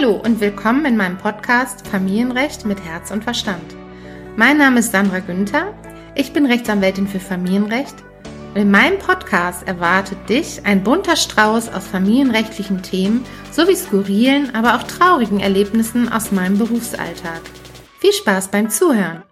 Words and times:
Hallo 0.00 0.16
und 0.16 0.40
willkommen 0.40 0.86
in 0.86 0.96
meinem 0.96 1.18
Podcast 1.18 1.86
Familienrecht 1.86 2.64
mit 2.64 2.82
Herz 2.82 3.10
und 3.10 3.22
Verstand. 3.22 3.76
Mein 4.34 4.56
Name 4.56 4.80
ist 4.80 4.92
Sandra 4.92 5.18
Günther. 5.18 5.74
Ich 6.14 6.32
bin 6.32 6.46
Rechtsanwältin 6.46 7.06
für 7.06 7.20
Familienrecht. 7.20 7.96
Und 8.54 8.62
in 8.62 8.70
meinem 8.70 8.98
Podcast 8.98 9.68
erwartet 9.68 10.26
dich 10.26 10.64
ein 10.64 10.82
bunter 10.82 11.16
Strauß 11.16 11.68
aus 11.74 11.86
familienrechtlichen 11.86 12.82
Themen 12.82 13.26
sowie 13.50 13.76
skurrilen, 13.76 14.54
aber 14.54 14.76
auch 14.76 14.84
traurigen 14.84 15.40
Erlebnissen 15.40 16.10
aus 16.10 16.32
meinem 16.32 16.56
Berufsalltag. 16.56 17.42
Viel 17.98 18.14
Spaß 18.14 18.48
beim 18.48 18.70
Zuhören! 18.70 19.29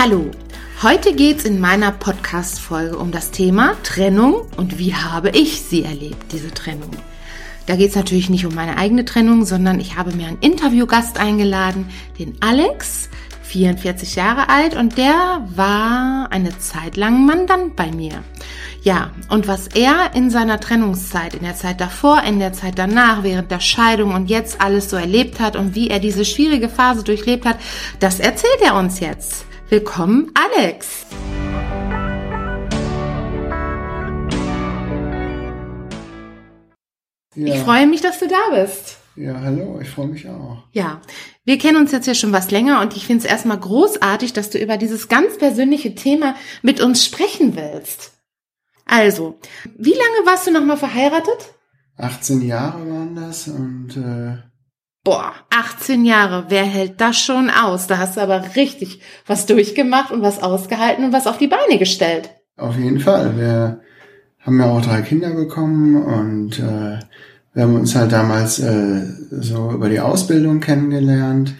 Hallo, 0.00 0.30
heute 0.80 1.12
geht's 1.12 1.44
in 1.44 1.58
meiner 1.58 1.90
Podcast-Folge 1.90 2.96
um 2.96 3.10
das 3.10 3.32
Thema 3.32 3.74
Trennung 3.82 4.46
und 4.56 4.78
wie 4.78 4.94
habe 4.94 5.30
ich 5.30 5.62
sie 5.62 5.82
erlebt, 5.82 6.30
diese 6.30 6.52
Trennung. 6.52 6.92
Da 7.66 7.74
geht's 7.74 7.96
natürlich 7.96 8.30
nicht 8.30 8.46
um 8.46 8.54
meine 8.54 8.78
eigene 8.78 9.04
Trennung, 9.04 9.44
sondern 9.44 9.80
ich 9.80 9.96
habe 9.96 10.14
mir 10.14 10.28
einen 10.28 10.38
Interviewgast 10.38 11.18
eingeladen, 11.18 11.88
den 12.16 12.36
Alex, 12.38 13.08
44 13.42 14.14
Jahre 14.14 14.48
alt 14.48 14.76
und 14.76 14.98
der 14.98 15.44
war 15.56 16.28
eine 16.30 16.56
Zeit 16.60 16.96
lang 16.96 17.26
Mandant 17.26 17.74
bei 17.74 17.90
mir. 17.90 18.22
Ja, 18.82 19.10
und 19.30 19.48
was 19.48 19.66
er 19.66 20.14
in 20.14 20.30
seiner 20.30 20.60
Trennungszeit, 20.60 21.34
in 21.34 21.42
der 21.42 21.56
Zeit 21.56 21.80
davor, 21.80 22.22
in 22.22 22.38
der 22.38 22.52
Zeit 22.52 22.78
danach, 22.78 23.24
während 23.24 23.50
der 23.50 23.58
Scheidung 23.58 24.14
und 24.14 24.30
jetzt 24.30 24.60
alles 24.60 24.90
so 24.90 24.96
erlebt 24.96 25.40
hat 25.40 25.56
und 25.56 25.74
wie 25.74 25.90
er 25.90 25.98
diese 25.98 26.24
schwierige 26.24 26.68
Phase 26.68 27.02
durchlebt 27.02 27.44
hat, 27.44 27.58
das 27.98 28.20
erzählt 28.20 28.60
er 28.62 28.76
uns 28.76 29.00
jetzt. 29.00 29.47
Willkommen, 29.70 30.32
Alex! 30.32 31.04
Ja. 37.34 37.54
Ich 37.54 37.60
freue 37.60 37.86
mich, 37.86 38.00
dass 38.00 38.18
du 38.18 38.28
da 38.28 38.62
bist. 38.62 38.96
Ja, 39.14 39.38
hallo, 39.42 39.78
ich 39.82 39.90
freue 39.90 40.06
mich 40.06 40.26
auch. 40.26 40.64
Ja, 40.72 41.02
wir 41.44 41.58
kennen 41.58 41.76
uns 41.76 41.92
jetzt 41.92 42.06
ja 42.06 42.14
schon 42.14 42.32
was 42.32 42.50
länger 42.50 42.80
und 42.80 42.96
ich 42.96 43.04
finde 43.04 43.26
es 43.26 43.30
erstmal 43.30 43.60
großartig, 43.60 44.32
dass 44.32 44.48
du 44.48 44.58
über 44.58 44.78
dieses 44.78 45.08
ganz 45.08 45.36
persönliche 45.36 45.94
Thema 45.94 46.34
mit 46.62 46.80
uns 46.80 47.04
sprechen 47.04 47.54
willst. 47.54 48.12
Also, 48.86 49.38
wie 49.76 49.90
lange 49.90 50.24
warst 50.26 50.46
du 50.46 50.50
nochmal 50.50 50.78
verheiratet? 50.78 51.52
18 51.98 52.40
Jahre 52.40 52.90
waren 52.90 53.14
das 53.14 53.48
und 53.48 53.98
äh, 53.98 54.47
Boah, 55.08 55.32
18 55.48 56.04
Jahre, 56.04 56.44
wer 56.50 56.64
hält 56.64 57.00
das 57.00 57.18
schon 57.18 57.48
aus? 57.48 57.86
Da 57.86 57.96
hast 57.96 58.18
du 58.18 58.20
aber 58.20 58.44
richtig 58.56 59.00
was 59.26 59.46
durchgemacht 59.46 60.10
und 60.10 60.20
was 60.20 60.42
ausgehalten 60.42 61.02
und 61.02 61.14
was 61.14 61.26
auf 61.26 61.38
die 61.38 61.46
Beine 61.46 61.78
gestellt. 61.78 62.28
auf 62.58 62.76
jeden 62.76 63.00
Fall. 63.00 63.34
Wir 63.38 63.80
haben 64.40 64.60
ja 64.60 64.66
auch 64.66 64.82
drei 64.82 65.00
Kinder 65.00 65.30
bekommen 65.30 65.96
und 65.96 66.58
äh, 66.58 66.98
wir 67.54 67.62
haben 67.62 67.76
uns 67.76 67.96
halt 67.96 68.12
damals 68.12 68.58
äh, 68.58 69.00
so 69.30 69.70
über 69.70 69.88
die 69.88 70.00
Ausbildung 70.00 70.60
kennengelernt. 70.60 71.54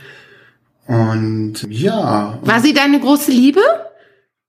Und 0.87 1.54
ja, 1.70 2.38
War 2.42 2.60
sie 2.60 2.75
deine 2.75 3.00
große 3.00 3.31
Liebe? 3.31 3.62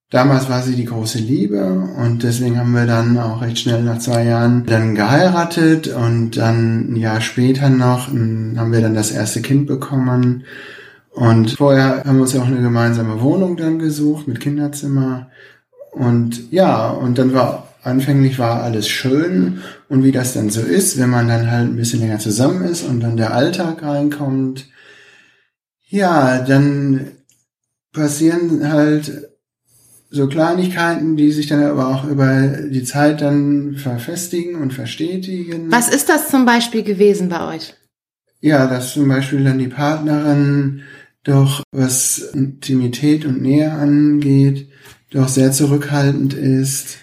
Damals 0.09 0.49
war 0.49 0.63
sie 0.63 0.75
die 0.75 0.85
große 0.85 1.19
Liebe 1.19 1.89
und 1.97 2.23
deswegen 2.23 2.57
haben 2.57 2.73
wir 2.73 2.85
dann 2.85 3.17
auch 3.17 3.41
recht 3.41 3.59
schnell 3.59 3.83
nach 3.83 3.99
zwei 3.99 4.23
Jahren 4.23 4.65
dann 4.65 4.95
geheiratet 4.95 5.87
und 5.87 6.37
dann 6.37 6.93
ein 6.93 6.95
Jahr 6.95 7.21
später 7.21 7.69
noch 7.69 8.11
m, 8.11 8.55
haben 8.57 8.71
wir 8.71 8.81
dann 8.81 8.95
das 8.95 9.11
erste 9.11 9.41
Kind 9.41 9.67
bekommen. 9.67 10.45
Und 11.11 11.51
vorher 11.51 12.03
haben 12.05 12.17
wir 12.17 12.21
uns 12.23 12.33
ja 12.33 12.41
auch 12.41 12.47
eine 12.47 12.61
gemeinsame 12.61 13.21
Wohnung 13.21 13.57
dann 13.57 13.79
gesucht 13.79 14.27
mit 14.27 14.39
Kinderzimmer. 14.39 15.29
Und 15.91 16.51
ja, 16.51 16.89
und 16.89 17.17
dann 17.17 17.33
war 17.33 17.67
anfänglich 17.83 18.39
war 18.39 18.61
alles 18.63 18.87
schön 18.87 19.61
und 19.87 20.03
wie 20.03 20.11
das 20.11 20.33
dann 20.33 20.49
so 20.49 20.61
ist, 20.61 20.99
wenn 20.99 21.09
man 21.09 21.27
dann 21.27 21.49
halt 21.49 21.69
ein 21.69 21.75
bisschen 21.75 22.01
länger 22.01 22.19
zusammen 22.19 22.63
ist 22.63 22.83
und 22.83 22.99
dann 22.99 23.17
der 23.17 23.33
Alltag 23.33 23.83
reinkommt. 23.83 24.67
Ja, 25.87 26.39
dann 26.39 27.11
passieren 27.93 28.71
halt 28.71 29.29
so 30.09 30.27
Kleinigkeiten, 30.27 31.15
die 31.15 31.31
sich 31.31 31.47
dann 31.47 31.63
aber 31.63 31.87
auch 31.87 32.05
über 32.05 32.47
die 32.47 32.83
Zeit 32.83 33.21
dann 33.21 33.75
verfestigen 33.75 34.55
und 34.55 34.73
verstetigen. 34.73 35.71
Was 35.71 35.89
ist 35.89 36.09
das 36.09 36.29
zum 36.29 36.45
Beispiel 36.45 36.83
gewesen 36.83 37.29
bei 37.29 37.55
euch? 37.55 37.75
Ja, 38.41 38.67
dass 38.67 38.93
zum 38.93 39.07
Beispiel 39.07 39.43
dann 39.43 39.59
die 39.59 39.67
Partnerin 39.67 40.83
doch, 41.23 41.61
was 41.71 42.17
Intimität 42.17 43.25
und 43.25 43.41
Nähe 43.41 43.71
angeht, 43.71 44.69
doch 45.11 45.27
sehr 45.27 45.51
zurückhaltend 45.51 46.33
ist. 46.33 46.97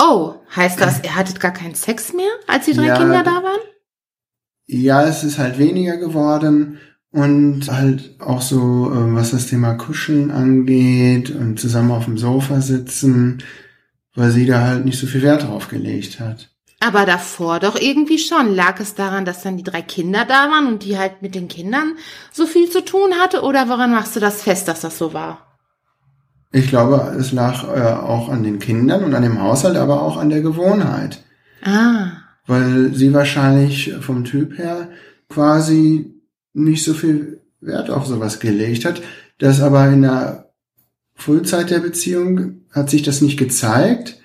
Oh, 0.00 0.34
heißt 0.56 0.80
das, 0.80 1.02
ihr 1.04 1.14
hattet 1.14 1.40
gar 1.40 1.52
keinen 1.52 1.74
Sex 1.74 2.12
mehr, 2.12 2.30
als 2.46 2.64
die 2.64 2.72
drei 2.72 2.86
Ja. 2.86 2.96
Kinder 2.96 3.22
da 3.22 3.42
waren? 3.42 3.60
Ja, 4.66 5.06
es 5.06 5.24
ist 5.24 5.38
halt 5.38 5.58
weniger 5.58 5.96
geworden 5.96 6.78
und 7.10 7.70
halt 7.70 8.16
auch 8.20 8.42
so, 8.42 8.92
äh, 8.92 9.14
was 9.14 9.30
das 9.30 9.46
Thema 9.46 9.74
Kuscheln 9.74 10.30
angeht 10.30 11.30
und 11.30 11.58
zusammen 11.58 11.90
auf 11.90 12.04
dem 12.04 12.18
Sofa 12.18 12.60
sitzen, 12.60 13.42
weil 14.14 14.30
sie 14.30 14.46
da 14.46 14.60
halt 14.60 14.84
nicht 14.84 14.98
so 14.98 15.06
viel 15.06 15.22
Wert 15.22 15.44
drauf 15.44 15.68
gelegt 15.68 16.20
hat. 16.20 16.50
Aber 16.80 17.06
davor 17.06 17.58
doch 17.58 17.76
irgendwie 17.80 18.18
schon. 18.18 18.54
Lag 18.54 18.78
es 18.78 18.94
daran, 18.94 19.24
dass 19.24 19.42
dann 19.42 19.56
die 19.56 19.64
drei 19.64 19.82
Kinder 19.82 20.24
da 20.24 20.48
waren 20.50 20.68
und 20.68 20.84
die 20.84 20.96
halt 20.96 21.22
mit 21.22 21.34
den 21.34 21.48
Kindern 21.48 21.94
so 22.32 22.46
viel 22.46 22.70
zu 22.70 22.84
tun 22.84 23.14
hatte? 23.20 23.42
Oder 23.42 23.68
woran 23.68 23.90
machst 23.90 24.14
du 24.14 24.20
das 24.20 24.42
fest, 24.42 24.68
dass 24.68 24.82
das 24.82 24.96
so 24.96 25.12
war? 25.12 25.58
Ich 26.52 26.68
glaube, 26.68 27.14
es 27.18 27.32
lag 27.32 27.64
äh, 27.64 27.80
auch 27.82 28.28
an 28.28 28.42
den 28.42 28.58
Kindern 28.58 29.02
und 29.04 29.14
an 29.14 29.22
dem 29.22 29.42
Haushalt, 29.42 29.76
aber 29.76 30.02
auch 30.02 30.16
an 30.16 30.30
der 30.30 30.40
Gewohnheit. 30.40 31.22
Ah, 31.64 32.12
Weil 32.46 32.94
sie 32.94 33.12
wahrscheinlich 33.12 33.94
vom 34.00 34.24
Typ 34.24 34.56
her 34.56 34.88
quasi 35.28 36.17
nicht 36.52 36.84
so 36.84 36.94
viel 36.94 37.40
Wert 37.60 37.90
auf 37.90 38.06
sowas 38.06 38.40
gelegt 38.40 38.84
hat. 38.84 39.02
Das 39.38 39.60
aber 39.60 39.88
in 39.88 40.02
der 40.02 40.52
Frühzeit 41.14 41.70
der 41.70 41.80
Beziehung 41.80 42.62
hat 42.70 42.90
sich 42.90 43.02
das 43.02 43.20
nicht 43.20 43.38
gezeigt. 43.38 44.20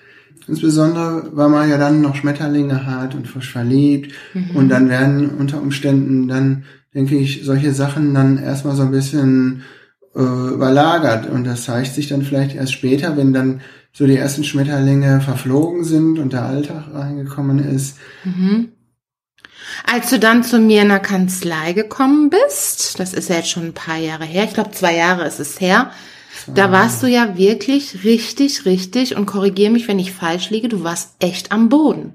Insbesondere, 0.46 1.30
weil 1.32 1.48
man 1.48 1.70
ja 1.70 1.78
dann 1.78 2.02
noch 2.02 2.16
Schmetterlinge 2.16 2.86
hat 2.86 3.14
und 3.14 3.26
frisch 3.26 3.50
verliebt. 3.50 4.12
Und 4.54 4.68
dann 4.68 4.88
werden 4.88 5.30
unter 5.30 5.60
Umständen 5.60 6.28
dann, 6.28 6.64
denke 6.94 7.16
ich, 7.16 7.44
solche 7.44 7.72
Sachen 7.72 8.14
dann 8.14 8.38
erstmal 8.38 8.76
so 8.76 8.82
ein 8.82 8.90
bisschen 8.90 9.62
äh, 10.14 10.20
überlagert. 10.20 11.28
Und 11.28 11.44
das 11.44 11.64
zeigt 11.64 11.94
sich 11.94 12.08
dann 12.08 12.22
vielleicht 12.22 12.54
erst 12.56 12.72
später, 12.72 13.16
wenn 13.16 13.32
dann 13.32 13.60
so 13.92 14.06
die 14.06 14.16
ersten 14.16 14.44
Schmetterlinge 14.44 15.20
verflogen 15.20 15.84
sind 15.84 16.18
und 16.18 16.32
der 16.32 16.44
Alltag 16.44 16.92
reingekommen 16.92 17.58
ist. 17.60 17.96
Als 19.84 20.10
du 20.10 20.18
dann 20.18 20.44
zu 20.44 20.58
mir 20.58 20.82
in 20.82 20.88
der 20.88 21.00
Kanzlei 21.00 21.72
gekommen 21.72 22.30
bist, 22.30 22.98
das 22.98 23.14
ist 23.14 23.28
ja 23.28 23.36
jetzt 23.36 23.50
schon 23.50 23.66
ein 23.66 23.74
paar 23.74 23.98
Jahre 23.98 24.24
her, 24.24 24.44
ich 24.44 24.54
glaube 24.54 24.72
zwei 24.72 24.94
Jahre 24.96 25.26
ist 25.26 25.40
es 25.40 25.60
her, 25.60 25.90
da 26.46 26.70
warst 26.70 27.02
du 27.02 27.06
ja 27.06 27.38
wirklich 27.38 28.04
richtig, 28.04 28.66
richtig, 28.66 29.16
und 29.16 29.26
korrigier 29.26 29.70
mich, 29.70 29.88
wenn 29.88 29.98
ich 29.98 30.12
falsch 30.12 30.50
liege, 30.50 30.68
du 30.68 30.84
warst 30.84 31.14
echt 31.20 31.52
am 31.52 31.68
Boden. 31.68 32.14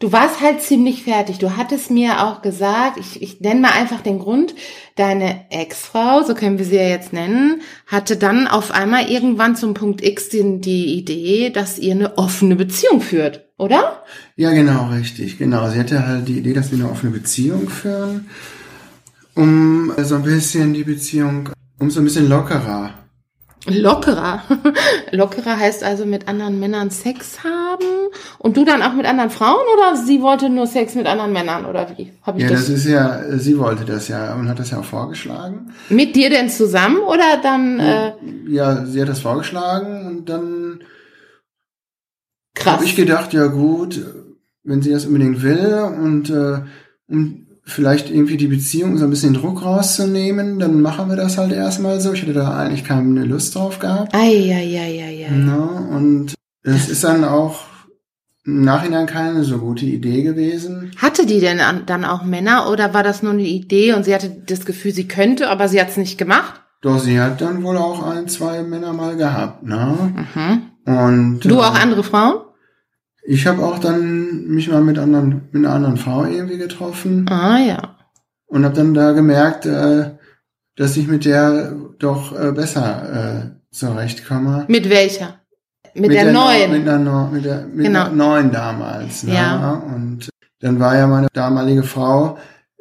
Du 0.00 0.12
warst 0.12 0.40
halt 0.40 0.60
ziemlich 0.60 1.04
fertig. 1.04 1.38
Du 1.38 1.56
hattest 1.56 1.90
mir 1.90 2.24
auch 2.24 2.42
gesagt, 2.42 2.98
ich, 2.98 3.22
ich 3.22 3.40
nenne 3.40 3.60
mal 3.60 3.72
einfach 3.72 4.00
den 4.00 4.18
Grund, 4.18 4.54
deine 4.96 5.46
Ex-Frau, 5.50 6.22
so 6.22 6.34
können 6.34 6.58
wir 6.58 6.64
sie 6.64 6.76
ja 6.76 6.88
jetzt 6.88 7.12
nennen, 7.12 7.62
hatte 7.86 8.16
dann 8.16 8.46
auf 8.46 8.70
einmal 8.70 9.08
irgendwann 9.08 9.56
zum 9.56 9.72
Punkt 9.72 10.02
X 10.04 10.28
die, 10.28 10.60
die 10.60 10.98
Idee, 10.98 11.50
dass 11.50 11.78
ihr 11.78 11.92
eine 11.92 12.18
offene 12.18 12.56
Beziehung 12.56 13.00
führt, 13.00 13.43
oder? 13.56 14.02
Ja, 14.36 14.50
genau, 14.50 14.88
richtig, 14.88 15.38
genau. 15.38 15.68
Sie 15.70 15.78
hatte 15.78 16.06
halt 16.06 16.28
die 16.28 16.38
Idee, 16.38 16.52
dass 16.52 16.70
wir 16.70 16.78
eine 16.78 16.90
offene 16.90 17.12
Beziehung 17.12 17.68
führen. 17.68 18.28
um 19.34 19.92
so 19.98 20.16
ein 20.16 20.22
bisschen 20.22 20.74
die 20.74 20.84
Beziehung, 20.84 21.50
um 21.78 21.90
so 21.90 22.00
ein 22.00 22.04
bisschen 22.04 22.28
lockerer. 22.28 22.90
Lockerer. 23.66 24.42
lockerer 25.10 25.58
heißt 25.58 25.84
also 25.84 26.04
mit 26.04 26.28
anderen 26.28 26.60
Männern 26.60 26.90
Sex 26.90 27.42
haben 27.42 28.10
und 28.38 28.56
du 28.56 28.64
dann 28.64 28.82
auch 28.82 28.92
mit 28.92 29.06
anderen 29.06 29.30
Frauen 29.30 29.64
oder 29.74 29.96
sie 29.96 30.20
wollte 30.20 30.50
nur 30.50 30.66
Sex 30.66 30.94
mit 30.94 31.06
anderen 31.06 31.32
Männern 31.32 31.64
oder 31.64 31.88
wie? 31.96 32.12
Hab 32.22 32.36
ich 32.36 32.42
ja, 32.42 32.50
das, 32.50 32.60
das 32.60 32.68
ist 32.68 32.86
ja, 32.86 33.38
sie 33.38 33.58
wollte 33.58 33.86
das 33.86 34.08
ja 34.08 34.34
und 34.34 34.48
hat 34.48 34.58
das 34.58 34.70
ja 34.70 34.80
auch 34.80 34.84
vorgeschlagen. 34.84 35.72
Mit 35.88 36.14
dir 36.14 36.28
denn 36.28 36.50
zusammen 36.50 36.98
oder 36.98 37.40
dann? 37.42 37.80
Äh 37.80 38.12
ja, 38.48 38.84
sie 38.84 39.00
hat 39.00 39.08
das 39.08 39.20
vorgeschlagen 39.20 40.06
und 40.06 40.28
dann 40.28 40.80
Krass. 42.64 42.74
habe 42.74 42.84
ich 42.84 42.96
gedacht, 42.96 43.32
ja 43.32 43.46
gut, 43.46 44.04
wenn 44.64 44.82
sie 44.82 44.90
das 44.90 45.06
unbedingt 45.06 45.42
will 45.42 45.88
und 46.02 46.30
äh, 46.30 46.60
um 47.08 47.44
vielleicht 47.64 48.10
irgendwie 48.10 48.36
die 48.36 48.46
Beziehung 48.46 48.98
so 48.98 49.04
ein 49.04 49.10
bisschen 49.10 49.34
Druck 49.34 49.62
rauszunehmen, 49.64 50.58
dann 50.58 50.82
machen 50.82 51.08
wir 51.08 51.16
das 51.16 51.38
halt 51.38 51.52
erstmal 51.52 52.00
so. 52.00 52.12
Ich 52.12 52.22
hatte 52.22 52.34
da 52.34 52.56
eigentlich 52.56 52.84
keine 52.84 53.24
Lust 53.24 53.54
drauf 53.54 53.78
gehabt. 53.78 54.14
Ei, 54.14 54.52
ei, 54.52 54.78
ei, 54.78 55.02
ei, 55.02 55.26
ei. 55.26 55.30
No, 55.30 55.88
und 55.90 56.34
es 56.62 56.88
ist 56.88 57.04
dann 57.04 57.24
auch 57.24 57.60
im 58.44 58.62
Nachhinein 58.62 59.06
keine 59.06 59.44
so 59.44 59.58
gute 59.58 59.86
Idee 59.86 60.22
gewesen. 60.22 60.90
Hatte 60.98 61.24
die 61.24 61.40
denn 61.40 61.58
dann 61.86 62.04
auch 62.04 62.24
Männer 62.24 62.70
oder 62.70 62.92
war 62.92 63.02
das 63.02 63.22
nur 63.22 63.32
eine 63.32 63.42
Idee 63.42 63.94
und 63.94 64.04
sie 64.04 64.14
hatte 64.14 64.30
das 64.46 64.66
Gefühl, 64.66 64.92
sie 64.92 65.08
könnte, 65.08 65.48
aber 65.48 65.68
sie 65.68 65.80
hat 65.80 65.88
es 65.88 65.96
nicht 65.96 66.18
gemacht? 66.18 66.60
Doch, 66.82 66.98
sie 66.98 67.18
hat 67.18 67.40
dann 67.40 67.62
wohl 67.62 67.78
auch 67.78 68.02
ein, 68.02 68.28
zwei 68.28 68.62
Männer 68.62 68.92
mal 68.92 69.16
gehabt, 69.16 69.62
ne? 69.62 70.14
Mhm. 70.34 70.62
Und 70.84 71.40
du 71.40 71.60
auch 71.60 71.74
äh, 71.74 71.80
andere 71.80 72.04
Frauen? 72.04 72.42
Ich 73.26 73.46
habe 73.46 73.64
auch 73.64 73.78
dann 73.78 74.46
mich 74.48 74.68
mal 74.68 74.82
mit 74.82 74.98
anderen 74.98 75.48
mit 75.50 75.64
einer 75.64 75.74
anderen 75.74 75.96
Frau 75.96 76.24
irgendwie 76.24 76.58
getroffen. 76.58 77.26
Ah 77.30 77.58
ja. 77.58 77.96
Und 78.46 78.64
habe 78.64 78.74
dann 78.74 78.92
da 78.92 79.12
gemerkt, 79.12 79.64
äh, 79.64 80.10
dass 80.76 80.96
ich 80.96 81.08
mit 81.08 81.24
der 81.24 81.74
doch 81.98 82.38
äh, 82.38 82.52
besser 82.52 83.54
äh, 83.54 83.74
zurechtkomme. 83.74 84.66
Mit 84.68 84.90
welcher? 84.90 85.40
Mit, 85.94 86.08
mit 86.08 86.12
der, 86.12 86.24
der, 86.24 86.32
neuen. 86.32 86.72
Mit 86.72 86.86
der, 86.86 86.98
mit 86.98 87.44
der, 87.44 87.66
mit 87.66 87.86
genau. 87.86 88.04
der 88.04 88.12
neuen 88.12 88.52
damals. 88.52 89.22
Ne? 89.22 89.34
Ja. 89.34 89.82
Und 89.94 90.28
dann 90.60 90.78
war 90.78 90.96
ja 90.96 91.06
meine 91.06 91.28
damalige 91.32 91.82
Frau 91.82 92.36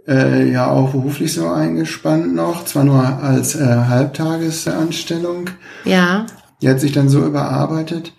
äh, 0.08 0.52
ja 0.52 0.70
auch 0.70 0.92
beruflich 0.92 1.34
so 1.34 1.48
eingespannt 1.50 2.36
noch, 2.36 2.66
zwar 2.66 2.84
nur 2.84 3.06
als 3.06 3.56
äh, 3.56 3.64
Halbtagesanstellung. 3.66 5.50
Ja. 5.86 6.26
Die 6.62 6.70
hat 6.70 6.80
sich 6.80 6.92
dann 6.92 7.08
so 7.08 7.26
überarbeitet 7.26 8.14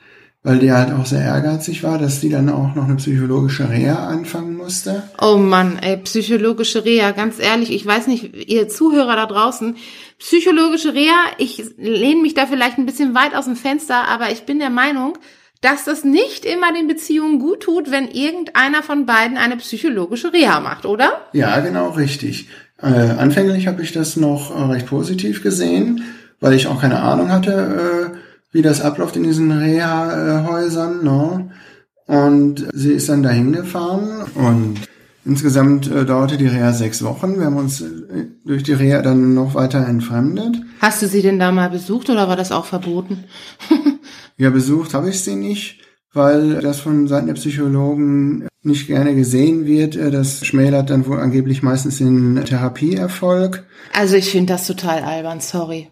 weil 0.44 0.58
die 0.58 0.70
halt 0.70 0.92
auch 0.92 1.06
sehr 1.06 1.22
ehrgeizig 1.22 1.82
war, 1.82 1.98
dass 1.98 2.20
die 2.20 2.28
dann 2.28 2.50
auch 2.50 2.74
noch 2.74 2.84
eine 2.84 2.96
psychologische 2.96 3.70
Reha 3.70 4.06
anfangen 4.06 4.56
musste. 4.56 5.02
Oh 5.20 5.38
Mann, 5.38 5.78
ey, 5.80 5.96
psychologische 5.96 6.84
Reha, 6.84 7.12
ganz 7.12 7.40
ehrlich, 7.40 7.72
ich 7.72 7.84
weiß 7.84 8.06
nicht, 8.06 8.34
ihr 8.48 8.68
Zuhörer 8.68 9.16
da 9.16 9.24
draußen, 9.24 9.76
psychologische 10.18 10.92
Reha, 10.92 11.16
ich 11.38 11.64
lehne 11.78 12.20
mich 12.20 12.34
da 12.34 12.46
vielleicht 12.46 12.76
ein 12.76 12.84
bisschen 12.84 13.14
weit 13.14 13.34
aus 13.34 13.46
dem 13.46 13.56
Fenster, 13.56 14.06
aber 14.06 14.30
ich 14.30 14.42
bin 14.42 14.58
der 14.58 14.68
Meinung, 14.68 15.16
dass 15.62 15.84
das 15.84 16.04
nicht 16.04 16.44
immer 16.44 16.74
den 16.74 16.88
Beziehungen 16.88 17.38
gut 17.38 17.60
tut, 17.60 17.90
wenn 17.90 18.08
irgendeiner 18.08 18.82
von 18.82 19.06
beiden 19.06 19.38
eine 19.38 19.56
psychologische 19.56 20.34
Reha 20.34 20.60
macht, 20.60 20.84
oder? 20.84 21.22
Ja, 21.32 21.58
genau, 21.60 21.88
richtig. 21.88 22.48
Äh, 22.82 22.88
anfänglich 22.88 23.66
habe 23.66 23.80
ich 23.80 23.92
das 23.92 24.16
noch 24.16 24.54
äh, 24.54 24.72
recht 24.72 24.86
positiv 24.88 25.42
gesehen, 25.42 26.04
weil 26.40 26.52
ich 26.52 26.66
auch 26.66 26.82
keine 26.82 27.00
Ahnung 27.00 27.30
hatte, 27.30 28.12
äh, 28.12 28.23
wie 28.54 28.62
das 28.62 28.80
abläuft 28.80 29.16
in 29.16 29.24
diesen 29.24 29.50
Reha-Häusern. 29.50 31.04
Ne? 31.04 31.50
Und 32.06 32.68
sie 32.72 32.92
ist 32.92 33.08
dann 33.08 33.24
dahin 33.24 33.52
gefahren 33.52 34.22
und 34.34 34.76
insgesamt 35.24 35.90
äh, 35.90 36.04
dauerte 36.04 36.36
die 36.36 36.46
Reha 36.46 36.72
sechs 36.72 37.02
Wochen. 37.02 37.38
Wir 37.38 37.46
haben 37.46 37.56
uns 37.56 37.80
äh, 37.80 38.26
durch 38.44 38.62
die 38.62 38.74
Reha 38.74 39.02
dann 39.02 39.34
noch 39.34 39.54
weiter 39.54 39.84
entfremdet. 39.84 40.62
Hast 40.80 41.02
du 41.02 41.08
sie 41.08 41.20
denn 41.20 41.40
da 41.40 41.50
mal 41.50 41.68
besucht 41.68 42.10
oder 42.10 42.28
war 42.28 42.36
das 42.36 42.52
auch 42.52 42.66
verboten? 42.66 43.24
ja, 44.36 44.50
besucht 44.50 44.94
habe 44.94 45.10
ich 45.10 45.20
sie 45.20 45.34
nicht, 45.34 45.80
weil 46.12 46.60
das 46.60 46.78
von 46.78 47.08
Seiten 47.08 47.26
der 47.26 47.34
Psychologen 47.34 48.46
nicht 48.62 48.86
gerne 48.86 49.16
gesehen 49.16 49.66
wird. 49.66 49.96
Äh, 49.96 50.12
das 50.12 50.46
schmälert 50.46 50.90
dann 50.90 51.06
wohl 51.06 51.18
angeblich 51.18 51.64
meistens 51.64 51.98
den 51.98 52.44
Therapieerfolg. 52.44 53.66
Also 53.92 54.14
ich 54.14 54.30
finde 54.30 54.52
das 54.52 54.68
total 54.68 55.02
albern, 55.02 55.40
sorry. 55.40 55.88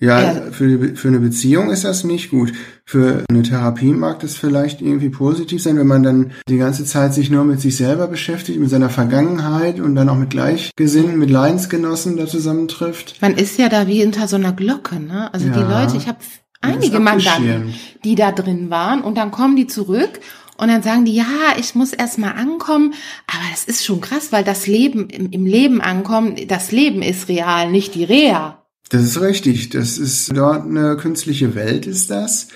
Ja, 0.00 0.22
ja. 0.22 0.40
Für, 0.50 0.96
für 0.96 1.08
eine 1.08 1.20
Beziehung 1.20 1.70
ist 1.70 1.84
das 1.84 2.04
nicht 2.04 2.30
gut. 2.30 2.52
Für 2.86 3.22
eine 3.28 3.42
Therapie 3.42 3.92
mag 3.92 4.20
das 4.20 4.34
vielleicht 4.34 4.80
irgendwie 4.80 5.10
positiv 5.10 5.62
sein, 5.62 5.78
wenn 5.78 5.86
man 5.86 6.02
dann 6.02 6.32
die 6.48 6.56
ganze 6.56 6.86
Zeit 6.86 7.12
sich 7.12 7.30
nur 7.30 7.44
mit 7.44 7.60
sich 7.60 7.76
selber 7.76 8.08
beschäftigt, 8.08 8.58
mit 8.58 8.70
seiner 8.70 8.88
Vergangenheit 8.88 9.78
und 9.78 9.94
dann 9.94 10.08
auch 10.08 10.16
mit 10.16 10.30
Gleichgesinnten, 10.30 11.18
mit 11.18 11.28
Leidensgenossen 11.28 12.16
da 12.16 12.26
zusammentrifft. 12.26 13.20
Man 13.20 13.34
ist 13.34 13.58
ja 13.58 13.68
da 13.68 13.86
wie 13.86 14.00
hinter 14.00 14.26
so 14.26 14.36
einer 14.36 14.52
Glocke, 14.52 14.98
ne? 14.98 15.32
Also 15.34 15.48
ja. 15.48 15.52
die 15.52 15.60
Leute, 15.60 15.96
ich 15.98 16.08
habe 16.08 16.18
einige 16.62 16.98
Mandanten, 16.98 17.74
die 18.02 18.14
da 18.14 18.32
drin 18.32 18.70
waren 18.70 19.02
und 19.02 19.16
dann 19.16 19.30
kommen 19.30 19.56
die 19.56 19.66
zurück 19.66 20.20
und 20.56 20.68
dann 20.68 20.82
sagen 20.82 21.04
die, 21.04 21.14
ja, 21.14 21.56
ich 21.58 21.74
muss 21.74 21.92
erst 21.92 22.18
mal 22.18 22.32
ankommen. 22.32 22.94
Aber 23.26 23.44
das 23.50 23.64
ist 23.64 23.84
schon 23.84 24.00
krass, 24.00 24.32
weil 24.32 24.44
das 24.44 24.66
Leben, 24.66 25.08
im, 25.10 25.30
im 25.30 25.44
Leben 25.46 25.80
ankommen, 25.80 26.36
das 26.48 26.72
Leben 26.72 27.02
ist 27.02 27.28
real, 27.28 27.70
nicht 27.70 27.94
die 27.94 28.04
Reha. 28.04 28.59
Das 28.90 29.02
ist 29.02 29.20
richtig. 29.20 29.70
Das 29.70 29.98
ist 29.98 30.36
dort 30.36 30.66
eine 30.66 30.96
künstliche 30.96 31.54
Welt, 31.54 31.86
ist 31.86 32.10
das. 32.10 32.48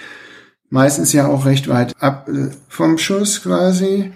Meistens 0.69 1.13
ja 1.13 1.27
auch 1.29 1.47
recht 1.47 1.69
weit 1.69 1.95
ab 2.01 2.29
äh, 2.29 2.51
vom 2.69 2.99
Schuss 2.99 3.43
quasi. 3.43 4.13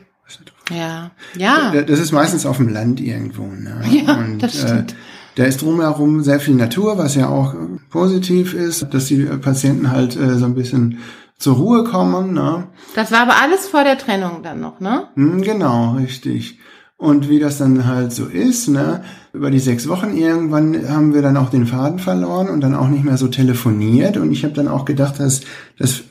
Ja, 0.71 1.13
ja. 1.37 1.81
Das 1.83 1.99
ist 1.99 2.13
meistens 2.13 2.45
auf 2.45 2.59
dem 2.59 2.69
Land 2.69 3.01
irgendwo. 3.01 3.47
Ne? 3.47 3.81
Ja, 3.91 4.15
Und, 4.15 4.43
das 4.43 4.61
stimmt. 4.61 4.93
Äh, 4.93 4.97
da 5.37 5.45
ist 5.45 5.63
drumherum 5.63 6.23
sehr 6.23 6.41
viel 6.41 6.57
Natur, 6.57 6.99
was 6.99 7.15
ja 7.15 7.29
auch 7.29 7.55
positiv 7.91 8.55
ist, 8.55 8.93
dass 8.93 9.07
die 9.07 9.23
Patienten 9.25 9.91
halt 9.91 10.17
äh, 10.17 10.37
so 10.37 10.45
ein 10.47 10.55
bisschen 10.57 10.99
zur 11.39 11.57
Ruhe 11.57 11.85
kommen. 11.85 12.35
Ne? 12.35 12.67
Das 12.97 13.13
war 13.13 13.21
aber 13.21 13.41
alles 13.41 13.69
vor 13.69 13.85
der 13.85 13.97
Trennung 13.97 14.43
dann 14.43 14.61
noch, 14.61 14.81
ne? 14.81 15.09
Hm, 15.15 15.41
genau, 15.43 15.95
richtig. 15.95 16.59
Und 16.99 17.29
wie 17.29 17.39
das 17.39 17.59
dann 17.59 17.87
halt 17.87 18.13
so 18.13 18.27
ist, 18.27 18.69
ne, 18.69 19.05
über 19.33 19.53
die 19.53 19.61
sechs 19.61 19.89
Wochen 19.89 20.17
irgendwann 20.17 20.89
haben 20.89 21.15
wir 21.15 21.23
dann 21.23 21.37
auch 21.37 21.49
den 21.49 21.65
Faden 21.65 22.01
verloren 22.01 22.49
und 22.49 22.61
dann 22.61 22.75
auch 22.75 22.89
nicht 22.89 23.05
mehr 23.05 23.17
so 23.17 23.29
telefoniert. 23.29 24.17
Und 24.17 24.33
ich 24.33 24.43
habe 24.43 24.55
dann 24.55 24.67
auch 24.67 24.85
gedacht, 24.85 25.21
dass 25.21 25.43
das 25.79 26.03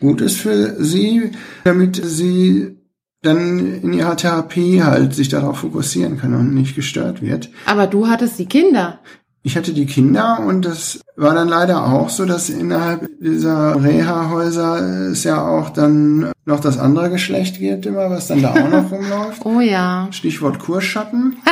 gut 0.00 0.20
ist 0.20 0.36
für 0.36 0.82
sie, 0.82 1.30
damit 1.62 2.00
sie 2.04 2.76
dann 3.22 3.80
in 3.80 3.92
ihrer 3.92 4.16
Therapie 4.16 4.82
halt 4.82 5.14
sich 5.14 5.28
darauf 5.28 5.58
fokussieren 5.58 6.18
kann 6.18 6.34
und 6.34 6.52
nicht 6.52 6.74
gestört 6.74 7.22
wird. 7.22 7.50
Aber 7.64 7.86
du 7.86 8.08
hattest 8.08 8.36
die 8.38 8.46
Kinder. 8.46 8.98
Ich 9.46 9.58
hatte 9.58 9.74
die 9.74 9.84
Kinder 9.84 10.40
und 10.40 10.64
das 10.64 11.00
war 11.16 11.34
dann 11.34 11.48
leider 11.48 11.84
auch 11.84 12.08
so, 12.08 12.24
dass 12.24 12.48
innerhalb 12.48 13.10
dieser 13.20 13.84
Reha-Häuser 13.84 15.10
es 15.10 15.22
ja 15.24 15.46
auch 15.46 15.68
dann 15.68 16.32
noch 16.46 16.60
das 16.60 16.78
andere 16.78 17.10
Geschlecht 17.10 17.58
gibt 17.58 17.84
immer, 17.84 18.08
was 18.08 18.28
dann 18.28 18.40
da 18.40 18.52
auch 18.52 18.70
noch 18.70 18.90
rumläuft. 18.90 19.40
Oh 19.44 19.60
ja. 19.60 20.08
Stichwort 20.12 20.60
Kursschatten. 20.60 21.36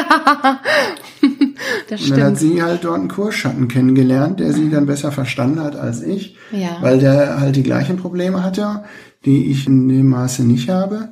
das 1.91 2.01
stimmt. 2.01 2.13
Und 2.13 2.19
dann 2.19 2.27
hat 2.29 2.39
sie 2.39 2.63
halt 2.63 2.85
dort 2.85 2.99
einen 2.99 3.09
Kursschatten 3.09 3.69
kennengelernt, 3.69 4.41
der 4.41 4.55
sie 4.55 4.71
dann 4.71 4.87
besser 4.87 5.13
verstanden 5.13 5.61
hat 5.61 5.77
als 5.77 6.03
ich. 6.03 6.39
Ja. 6.51 6.79
Weil 6.81 6.99
der 6.99 7.41
halt 7.41 7.57
die 7.57 7.63
gleichen 7.63 7.99
Probleme 7.99 8.43
hatte, 8.43 8.85
die 9.27 9.51
ich 9.51 9.67
in 9.67 9.89
dem 9.89 10.09
Maße 10.09 10.45
nicht 10.45 10.71
habe. 10.71 11.11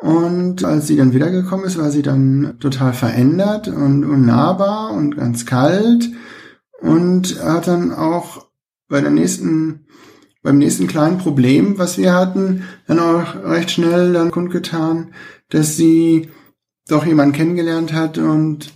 Und 0.00 0.64
als 0.64 0.86
sie 0.86 0.96
dann 0.96 1.12
wiedergekommen 1.12 1.66
ist, 1.66 1.76
war 1.76 1.90
sie 1.90 2.02
dann 2.02 2.56
total 2.60 2.92
verändert 2.92 3.66
und 3.66 4.04
unnahbar 4.04 4.92
und 4.92 5.16
ganz 5.16 5.44
kalt 5.44 6.08
und 6.80 7.42
hat 7.42 7.66
dann 7.66 7.92
auch 7.92 8.46
bei 8.88 9.00
der 9.00 9.10
nächsten, 9.10 9.86
beim 10.42 10.58
nächsten 10.58 10.86
kleinen 10.86 11.18
Problem, 11.18 11.78
was 11.78 11.98
wir 11.98 12.14
hatten, 12.14 12.62
dann 12.86 13.00
auch 13.00 13.34
recht 13.44 13.72
schnell 13.72 14.12
dann 14.12 14.30
kundgetan, 14.30 15.12
dass 15.50 15.76
sie 15.76 16.28
doch 16.88 17.04
jemanden 17.04 17.34
kennengelernt 17.34 17.92
hat 17.92 18.18
und 18.18 18.72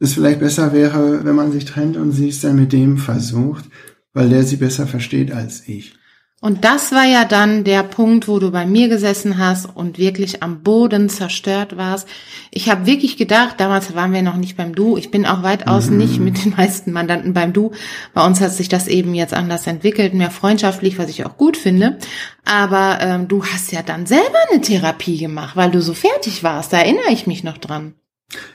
es 0.00 0.14
vielleicht 0.14 0.40
besser 0.40 0.72
wäre, 0.72 1.24
wenn 1.24 1.36
man 1.36 1.52
sich 1.52 1.64
trennt 1.64 1.96
und 1.96 2.10
sie 2.10 2.28
es 2.28 2.40
dann 2.40 2.56
mit 2.56 2.72
dem 2.72 2.98
versucht, 2.98 3.66
weil 4.12 4.28
der 4.28 4.42
sie 4.42 4.56
besser 4.56 4.88
versteht 4.88 5.30
als 5.30 5.68
ich. 5.68 5.99
Und 6.42 6.64
das 6.64 6.90
war 6.90 7.04
ja 7.04 7.26
dann 7.26 7.64
der 7.64 7.82
Punkt, 7.82 8.26
wo 8.26 8.38
du 8.38 8.50
bei 8.50 8.64
mir 8.64 8.88
gesessen 8.88 9.36
hast 9.36 9.66
und 9.76 9.98
wirklich 9.98 10.42
am 10.42 10.62
Boden 10.62 11.10
zerstört 11.10 11.76
warst. 11.76 12.08
Ich 12.50 12.70
habe 12.70 12.86
wirklich 12.86 13.18
gedacht, 13.18 13.56
damals 13.58 13.94
waren 13.94 14.14
wir 14.14 14.22
noch 14.22 14.38
nicht 14.38 14.56
beim 14.56 14.74
Du. 14.74 14.96
Ich 14.96 15.10
bin 15.10 15.26
auch 15.26 15.42
weitaus 15.42 15.90
mhm. 15.90 15.98
nicht 15.98 16.18
mit 16.18 16.42
den 16.42 16.54
meisten 16.56 16.92
Mandanten 16.92 17.34
beim 17.34 17.52
Du. 17.52 17.72
Bei 18.14 18.26
uns 18.26 18.40
hat 18.40 18.52
sich 18.52 18.70
das 18.70 18.88
eben 18.88 19.14
jetzt 19.14 19.34
anders 19.34 19.66
entwickelt, 19.66 20.14
mehr 20.14 20.30
freundschaftlich, 20.30 20.98
was 20.98 21.10
ich 21.10 21.26
auch 21.26 21.36
gut 21.36 21.58
finde. 21.58 21.98
Aber 22.46 22.98
ähm, 23.02 23.28
du 23.28 23.44
hast 23.44 23.70
ja 23.70 23.82
dann 23.82 24.06
selber 24.06 24.38
eine 24.50 24.62
Therapie 24.62 25.18
gemacht, 25.18 25.56
weil 25.56 25.70
du 25.70 25.82
so 25.82 25.92
fertig 25.92 26.42
warst. 26.42 26.72
Da 26.72 26.78
erinnere 26.78 27.12
ich 27.12 27.26
mich 27.26 27.44
noch 27.44 27.58
dran. 27.58 27.92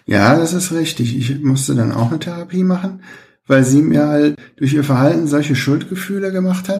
Ja, 0.07 0.35
das 0.39 0.53
ist 0.53 0.71
richtig. 0.71 1.15
Ich 1.15 1.39
musste 1.43 1.75
dann 1.75 1.91
auch 1.91 2.09
eine 2.09 2.17
Therapie 2.17 2.63
machen, 2.63 3.03
weil 3.45 3.63
sie 3.63 3.83
mir 3.83 4.07
halt 4.07 4.37
durch 4.57 4.73
ihr 4.73 4.83
Verhalten 4.83 5.27
solche 5.27 5.55
Schuldgefühle 5.55 6.31
gemacht 6.31 6.67
hat 6.67 6.79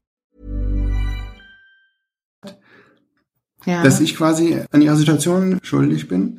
Ja. 3.65 3.83
dass 3.83 3.99
ich 4.01 4.15
quasi 4.15 4.57
an 4.71 4.81
ihrer 4.81 4.95
Situation 4.95 5.59
schuldig 5.61 6.07
bin, 6.07 6.37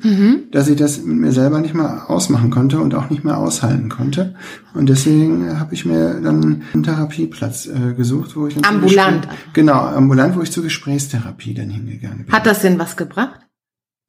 dass 0.51 0.67
ich 0.67 0.75
das 0.75 1.01
mit 1.01 1.17
mir 1.17 1.31
selber 1.31 1.59
nicht 1.59 1.73
mehr 1.73 2.09
ausmachen 2.09 2.49
konnte 2.49 2.81
und 2.81 2.93
auch 2.95 3.09
nicht 3.09 3.23
mehr 3.23 3.37
aushalten 3.37 3.87
konnte. 3.87 4.35
Und 4.73 4.89
deswegen 4.89 5.57
habe 5.57 5.73
ich 5.73 5.85
mir 5.85 6.19
dann 6.21 6.63
einen 6.73 6.83
Therapieplatz 6.83 7.67
äh, 7.67 7.93
gesucht, 7.93 8.35
wo 8.35 8.47
ich 8.47 8.55
dann 8.55 8.65
Ambulant. 8.65 9.27
Genau, 9.53 9.79
ambulant, 9.79 10.35
wo 10.35 10.41
ich 10.41 10.51
zur 10.51 10.63
Gesprächstherapie 10.63 11.53
dann 11.53 11.69
hingegangen 11.69 12.25
bin. 12.25 12.33
Hat 12.33 12.45
das 12.45 12.61
denn 12.61 12.77
was 12.77 12.97
gebracht? 12.97 13.39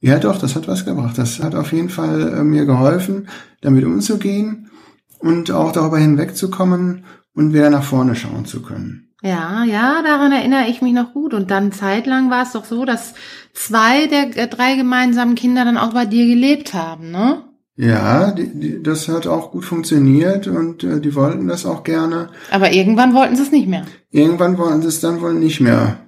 Ja, 0.01 0.19
doch, 0.19 0.39
das 0.39 0.55
hat 0.55 0.69
was 0.69 0.85
gebracht. 0.85 1.17
Das 1.17 1.43
hat 1.43 1.55
auf 1.55 1.73
jeden 1.73 1.89
Fall 1.89 2.35
äh, 2.35 2.45
mir 2.45 2.67
geholfen, 2.67 3.29
damit 3.61 3.85
umzugehen 3.85 4.71
und 5.19 5.51
auch 5.51 5.73
darüber 5.73 5.99
hinwegzukommen 5.99 7.05
und 7.33 7.55
wieder 7.55 7.71
nach 7.71 7.85
vorne 7.85 8.15
schauen 8.15 8.45
zu 8.45 8.61
können. 8.61 9.04
Ja, 9.25 9.65
ja, 9.65 10.03
daran 10.03 10.33
erinnere 10.33 10.69
ich 10.69 10.83
mich 10.83 10.93
noch 10.93 11.15
gut. 11.15 11.33
Und 11.33 11.51
dann 11.51 11.73
zeitlang 11.73 12.31
war 12.31 12.43
es 12.43 12.53
doch 12.53 12.67
so, 12.67 12.85
dass 12.85 13.15
zwei 13.55 14.07
der 14.07 14.37
äh, 14.37 14.49
drei 14.49 14.77
gemeinsamen 14.77 15.35
Kinder 15.35 15.65
dann 15.65 15.79
auch 15.79 15.95
bei 15.95 16.05
dir 16.05 16.27
gelebt 16.27 16.75
haben, 16.75 17.11
ne? 17.11 17.43
Ja, 17.77 18.33
die, 18.33 18.55
die, 18.55 18.83
das 18.83 19.09
hat 19.09 19.27
auch 19.27 19.51
gut 19.51 19.65
funktioniert 19.65 20.47
und 20.47 20.85
äh, 20.85 21.01
die 21.01 21.15
wollten 21.15 21.49
das 21.49 21.65
auch 21.65 21.85
gerne. 21.85 22.29
Aber 22.51 22.73
irgendwann 22.73 23.15
wollten 23.15 23.35
sie 23.35 23.43
es 23.43 23.51
nicht 23.51 23.67
mehr. 23.67 23.87
Irgendwann 24.11 24.59
wollen 24.59 24.83
sie 24.83 24.89
es 24.89 25.01
dann 25.01 25.23
wohl 25.23 25.33
nicht 25.33 25.59
mehr. 25.59 26.01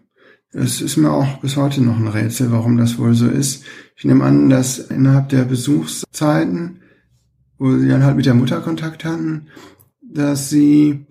Es 0.52 0.82
ist 0.82 0.98
mir 0.98 1.10
auch 1.10 1.38
bis 1.38 1.56
heute 1.56 1.82
noch 1.82 1.96
ein 1.96 2.08
Rätsel, 2.08 2.52
warum 2.52 2.76
das 2.76 2.98
wohl 2.98 3.14
so 3.14 3.28
ist. 3.28 3.64
Ich 3.96 4.04
nehme 4.04 4.24
an, 4.24 4.50
dass 4.50 4.78
innerhalb 4.78 5.30
der 5.30 5.44
Besuchszeiten, 5.44 6.82
wo 7.58 7.72
sie 7.72 7.88
dann 7.88 8.04
halt 8.04 8.16
mit 8.16 8.26
der 8.26 8.34
Mutter 8.34 8.60
Kontakt 8.60 9.04
hatten, 9.06 9.48
dass 10.02 10.50
sie, 10.50 11.05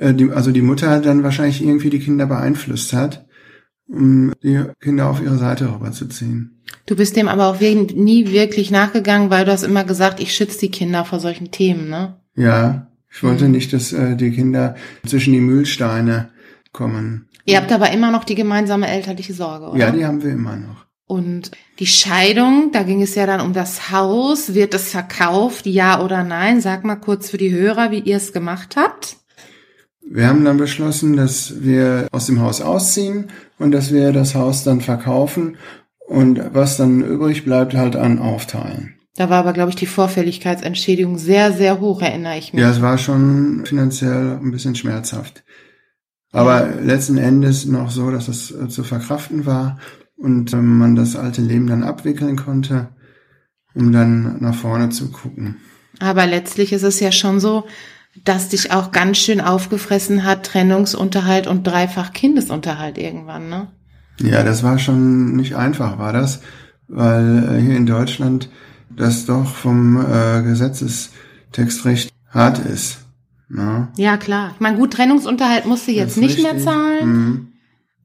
äh, 0.00 0.14
die, 0.14 0.30
also 0.30 0.50
die 0.50 0.62
Mutter 0.62 1.00
dann 1.00 1.22
wahrscheinlich 1.22 1.62
irgendwie 1.62 1.90
die 1.90 2.00
Kinder 2.00 2.26
beeinflusst 2.26 2.92
hat, 2.92 3.26
um 3.88 4.32
die 4.42 4.60
Kinder 4.80 5.08
auf 5.10 5.20
ihre 5.22 5.36
Seite 5.38 5.72
rüberzuziehen. 5.72 6.62
Du 6.86 6.96
bist 6.96 7.16
dem 7.16 7.28
aber 7.28 7.46
auch 7.48 7.60
wegen- 7.60 8.02
nie 8.02 8.30
wirklich 8.30 8.70
nachgegangen, 8.70 9.30
weil 9.30 9.44
du 9.44 9.52
hast 9.52 9.62
immer 9.64 9.84
gesagt, 9.84 10.20
ich 10.20 10.34
schütze 10.34 10.58
die 10.60 10.70
Kinder 10.70 11.04
vor 11.04 11.20
solchen 11.20 11.50
Themen, 11.50 11.88
ne? 11.88 12.16
Ja, 12.36 12.86
ich 13.12 13.22
wollte 13.22 13.44
Mhm. 13.46 13.50
nicht, 13.52 13.72
dass 13.72 13.92
äh, 13.92 14.16
die 14.16 14.30
Kinder 14.30 14.76
zwischen 15.06 15.32
die 15.32 15.40
Mühlsteine 15.40 16.30
kommen. 16.72 17.26
Ihr 17.44 17.56
habt 17.56 17.72
aber 17.72 17.90
immer 17.90 18.10
noch 18.12 18.22
die 18.24 18.36
gemeinsame 18.36 18.86
elterliche 18.88 19.34
Sorge, 19.34 19.66
oder? 19.70 19.78
Ja, 19.78 19.90
die 19.90 20.04
haben 20.06 20.22
wir 20.22 20.30
immer 20.30 20.56
noch. 20.56 20.86
Und 21.06 21.50
die 21.80 21.86
Scheidung, 21.88 22.70
da 22.72 22.84
ging 22.84 23.02
es 23.02 23.16
ja 23.16 23.26
dann 23.26 23.40
um 23.40 23.52
das 23.52 23.90
Haus. 23.90 24.54
Wird 24.54 24.74
es 24.74 24.90
verkauft, 24.92 25.66
ja 25.66 26.00
oder 26.04 26.22
nein? 26.22 26.60
Sag 26.60 26.84
mal 26.84 26.94
kurz 26.96 27.30
für 27.30 27.38
die 27.38 27.50
Hörer, 27.52 27.90
wie 27.90 27.98
ihr 27.98 28.16
es 28.16 28.32
gemacht 28.32 28.76
habt. 28.76 29.16
Wir 30.12 30.26
haben 30.26 30.44
dann 30.44 30.56
beschlossen, 30.56 31.16
dass 31.16 31.62
wir 31.62 32.08
aus 32.10 32.26
dem 32.26 32.40
Haus 32.40 32.60
ausziehen 32.60 33.28
und 33.60 33.70
dass 33.70 33.92
wir 33.92 34.12
das 34.12 34.34
Haus 34.34 34.64
dann 34.64 34.80
verkaufen 34.80 35.56
und 36.00 36.42
was 36.52 36.76
dann 36.76 37.00
übrig 37.00 37.44
bleibt, 37.44 37.74
halt 37.74 37.94
an 37.94 38.18
aufteilen. 38.18 38.96
Da 39.14 39.30
war 39.30 39.38
aber, 39.38 39.52
glaube 39.52 39.70
ich, 39.70 39.76
die 39.76 39.86
Vorfälligkeitsentschädigung 39.86 41.16
sehr, 41.16 41.52
sehr 41.52 41.78
hoch, 41.78 42.02
erinnere 42.02 42.38
ich 42.38 42.52
mich. 42.52 42.60
Ja, 42.60 42.70
es 42.70 42.82
war 42.82 42.98
schon 42.98 43.64
finanziell 43.66 44.38
ein 44.42 44.50
bisschen 44.50 44.74
schmerzhaft. 44.74 45.44
Aber 46.32 46.68
letzten 46.82 47.16
Endes 47.16 47.66
noch 47.66 47.92
so, 47.92 48.10
dass 48.10 48.26
es 48.26 48.50
äh, 48.50 48.68
zu 48.68 48.82
verkraften 48.82 49.46
war 49.46 49.78
und 50.16 50.52
ähm, 50.52 50.78
man 50.78 50.96
das 50.96 51.14
alte 51.14 51.40
Leben 51.40 51.68
dann 51.68 51.84
abwickeln 51.84 52.34
konnte, 52.34 52.88
um 53.74 53.92
dann 53.92 54.40
nach 54.40 54.56
vorne 54.56 54.88
zu 54.88 55.12
gucken. 55.12 55.58
Aber 56.00 56.26
letztlich 56.26 56.72
ist 56.72 56.82
es 56.82 56.98
ja 56.98 57.12
schon 57.12 57.38
so, 57.38 57.64
dass 58.24 58.48
dich 58.48 58.72
auch 58.72 58.92
ganz 58.92 59.18
schön 59.18 59.40
aufgefressen 59.40 60.24
hat, 60.24 60.44
Trennungsunterhalt 60.46 61.46
und 61.46 61.64
dreifach 61.66 62.12
Kindesunterhalt 62.12 62.98
irgendwann, 62.98 63.48
ne? 63.48 63.68
Ja, 64.20 64.42
das 64.42 64.62
war 64.62 64.78
schon 64.78 65.36
nicht 65.36 65.54
einfach, 65.56 65.98
war 65.98 66.12
das, 66.12 66.40
weil 66.88 67.56
äh, 67.56 67.62
hier 67.62 67.76
in 67.76 67.86
Deutschland 67.86 68.50
das 68.94 69.24
doch 69.24 69.54
vom 69.54 69.96
äh, 69.96 70.42
Gesetzestextrecht 70.42 72.10
hart 72.28 72.58
ist. 72.58 72.98
Ne? 73.48 73.88
Ja, 73.96 74.16
klar. 74.16 74.52
Ich 74.54 74.60
meine, 74.60 74.76
gut, 74.76 74.92
Trennungsunterhalt 74.92 75.66
musst 75.66 75.88
du 75.88 75.92
jetzt 75.92 76.16
Das 76.16 76.22
nicht 76.22 76.42
mehr 76.42 76.52
richtig. 76.54 76.64
zahlen. 76.70 77.08
Mhm. 77.08 77.46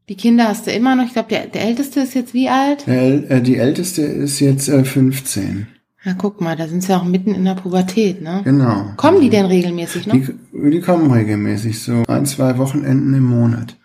Die 0.07 0.15
Kinder 0.15 0.47
hast 0.47 0.67
du 0.67 0.71
immer 0.71 0.95
noch. 0.95 1.05
Ich 1.05 1.13
glaube, 1.13 1.29
der, 1.29 1.47
der 1.47 1.63
Älteste 1.63 2.00
ist 2.00 2.13
jetzt 2.13 2.33
wie 2.33 2.47
alt? 2.50 2.85
Der, 2.88 3.29
äh, 3.31 3.41
die 3.41 3.57
älteste 3.57 4.03
ist 4.03 4.39
jetzt 4.39 4.69
äh, 4.69 4.83
15. 4.85 5.67
Na, 6.05 6.13
guck 6.13 6.39
mal, 6.39 6.55
da 6.55 6.67
sind 6.67 6.83
sie 6.83 6.95
auch 6.95 7.03
mitten 7.03 7.33
in 7.33 7.45
der 7.45 7.55
Pubertät, 7.55 8.21
ne? 8.21 8.41
Genau. 8.43 8.93
Kommen 8.95 9.21
die 9.21 9.31
denn 9.31 9.47
regelmäßig 9.47 10.05
noch? 10.05 10.13
Die, 10.13 10.27
die 10.53 10.79
kommen 10.79 11.12
regelmäßig, 11.12 11.81
so 11.81 12.03
ein, 12.07 12.27
zwei 12.27 12.59
Wochenenden 12.59 13.15
im 13.15 13.24
Monat. 13.24 13.75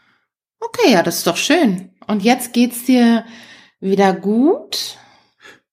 Okay, 0.61 0.93
ja, 0.93 1.03
das 1.03 1.19
ist 1.19 1.27
doch 1.27 1.39
schön. 1.39 1.89
Und 2.07 2.23
jetzt 2.23 2.53
geht's 2.53 2.85
dir 2.85 3.25
wieder 3.81 4.13
gut? 4.13 4.99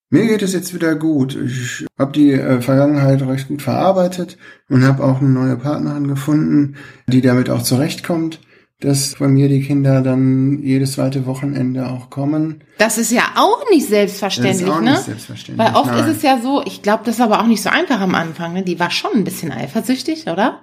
Mir 0.10 0.25
geht 0.25 0.42
es 0.42 0.54
jetzt 0.54 0.74
wieder 0.74 0.96
gut. 0.96 1.36
Ich 1.36 1.86
habe 2.00 2.13
die 2.13 2.32
äh, 2.32 2.62
Vergangenheit 2.62 3.22
recht 3.24 3.50
gut 3.50 3.62
verarbeitet 3.62 4.38
und 4.70 4.86
habe 4.86 5.04
auch 5.04 5.20
eine 5.20 5.30
neue 5.30 5.58
Partnerin 5.58 6.08
gefunden, 6.08 6.77
die 7.08 7.20
damit 7.20 7.50
auch 7.50 7.62
zurechtkommt, 7.62 8.39
dass 8.80 9.16
von 9.16 9.34
mir 9.34 9.50
die 9.50 9.62
Kinder 9.62 10.02
dann 10.02 10.60
jedes 10.62 10.94
zweite 10.94 11.26
Wochenende 11.26 11.88
auch 11.88 12.10
kommen. 12.12 12.62
Das 12.78 12.98
ist 13.00 13.12
ja 13.12 13.24
auch 13.36 13.64
nicht 13.72 13.84
Das 13.86 13.90
selbstverständlich, 13.90 14.62
ist 14.68 14.70
auch 14.70 14.82
ne? 14.82 14.92
nicht 14.92 15.04
selbstverständlich. 15.04 15.68
Weil 15.68 15.76
oft 15.76 15.92
nein. 15.92 16.08
ist 16.08 16.18
es 16.18 16.22
ja 16.22 16.40
so, 16.42 16.62
ich 16.66 16.84
glaube, 16.84 17.02
das 17.06 17.16
ist 17.16 17.22
aber 17.22 17.42
auch 17.42 17.48
nicht 17.48 17.64
so 17.64 17.70
einfach 17.70 18.00
am 18.02 18.14
Anfang, 18.14 18.54
ne? 18.54 18.64
Die 18.64 18.80
war 18.80 18.92
schon 18.92 19.12
ein 19.16 19.24
bisschen 19.24 19.52
eifersüchtig, 19.52 20.28
oder? 20.28 20.60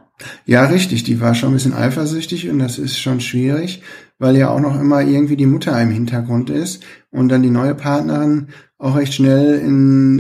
Ja, 0.47 0.67
richtig. 0.67 1.03
Die 1.03 1.21
war 1.21 1.35
schon 1.35 1.51
ein 1.51 1.55
bisschen 1.55 1.75
eifersüchtig 1.75 2.49
und 2.49 2.61
das 2.61 2.79
ist 2.79 3.01
schon 3.01 3.21
schwierig, 3.21 3.83
weil 4.21 4.37
ja 4.37 4.49
auch 4.51 4.61
noch 4.61 4.79
immer 4.79 5.01
irgendwie 5.03 5.35
die 5.37 5.47
Mutter 5.47 5.81
im 5.83 5.91
Hintergrund 5.91 6.51
ist 6.51 6.85
und 7.11 7.29
dann 7.31 7.43
die 7.43 7.51
neue 7.51 7.75
Partnerin 7.75 8.49
auch 8.79 8.97
recht 8.97 9.15
schnell 9.15 9.59
in 9.59 10.19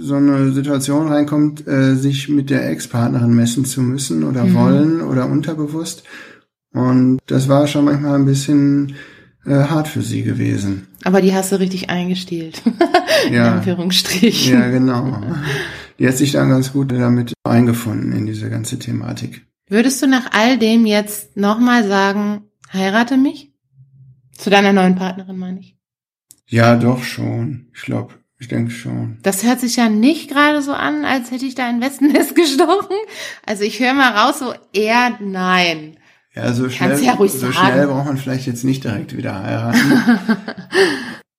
äh, 0.00 0.02
so 0.04 0.14
eine 0.14 0.52
Situation 0.52 1.08
reinkommt, 1.08 1.66
äh, 1.66 1.94
sich 1.96 2.28
mit 2.28 2.48
der 2.50 2.70
Ex-Partnerin 2.70 3.34
messen 3.34 3.64
zu 3.64 3.82
müssen 3.82 4.22
oder 4.22 4.44
Mhm. 4.44 4.54
wollen 4.54 5.00
oder 5.02 5.26
unterbewusst. 5.26 6.04
Und 6.74 7.20
das 7.26 7.48
war 7.48 7.66
schon 7.66 7.86
manchmal 7.86 8.16
ein 8.16 8.26
bisschen 8.26 8.96
äh, 9.46 9.50
hart 9.54 9.88
für 9.88 10.02
sie 10.02 10.22
gewesen. 10.22 10.88
Aber 11.04 11.22
die 11.22 11.34
hast 11.34 11.52
du 11.52 11.58
richtig 11.60 11.88
eingestielt. 11.88 12.62
in 13.28 13.32
Ja. 13.34 13.52
Anführungsstrichen. 13.54 14.52
Ja, 14.52 14.68
genau. 14.68 15.22
Die 15.98 16.06
hat 16.08 16.16
sich 16.16 16.32
dann 16.32 16.50
ganz 16.50 16.72
gut 16.72 16.90
damit 16.92 17.32
eingefunden 17.44 18.12
in 18.12 18.26
diese 18.26 18.50
ganze 18.50 18.78
Thematik. 18.78 19.46
Würdest 19.68 20.02
du 20.02 20.06
nach 20.08 20.32
all 20.32 20.58
dem 20.58 20.84
jetzt 20.84 21.36
nochmal 21.36 21.86
sagen, 21.86 22.42
heirate 22.72 23.16
mich? 23.16 23.52
Zu 24.36 24.50
deiner 24.50 24.72
neuen 24.72 24.96
Partnerin, 24.96 25.38
meine 25.38 25.60
ich. 25.60 25.76
Ja, 26.48 26.76
doch 26.76 27.04
schon. 27.04 27.68
Ich 27.74 27.82
glaube, 27.82 28.14
ich 28.38 28.48
denke 28.48 28.72
schon. 28.72 29.18
Das 29.22 29.44
hört 29.44 29.60
sich 29.60 29.76
ja 29.76 29.88
nicht 29.88 30.28
gerade 30.28 30.60
so 30.60 30.72
an, 30.72 31.04
als 31.04 31.30
hätte 31.30 31.46
ich 31.46 31.54
da 31.54 31.66
ein 31.66 31.80
Wespennest 31.80 32.34
gestochen. 32.34 32.96
Also 33.46 33.62
ich 33.62 33.78
höre 33.78 33.94
mal 33.94 34.10
raus, 34.12 34.40
so 34.40 34.52
eher 34.72 35.16
nein. 35.20 35.96
Ja, 36.34 36.52
so 36.52 36.68
schnell, 36.68 37.00
ja 37.00 37.12
ruhig 37.12 37.32
so 37.32 37.38
sagen. 37.38 37.52
schnell 37.52 37.86
braucht 37.86 38.06
man 38.06 38.16
vielleicht 38.16 38.46
jetzt 38.46 38.64
nicht 38.64 38.82
direkt 38.82 39.16
wieder 39.16 39.40
heiraten. 39.40 39.78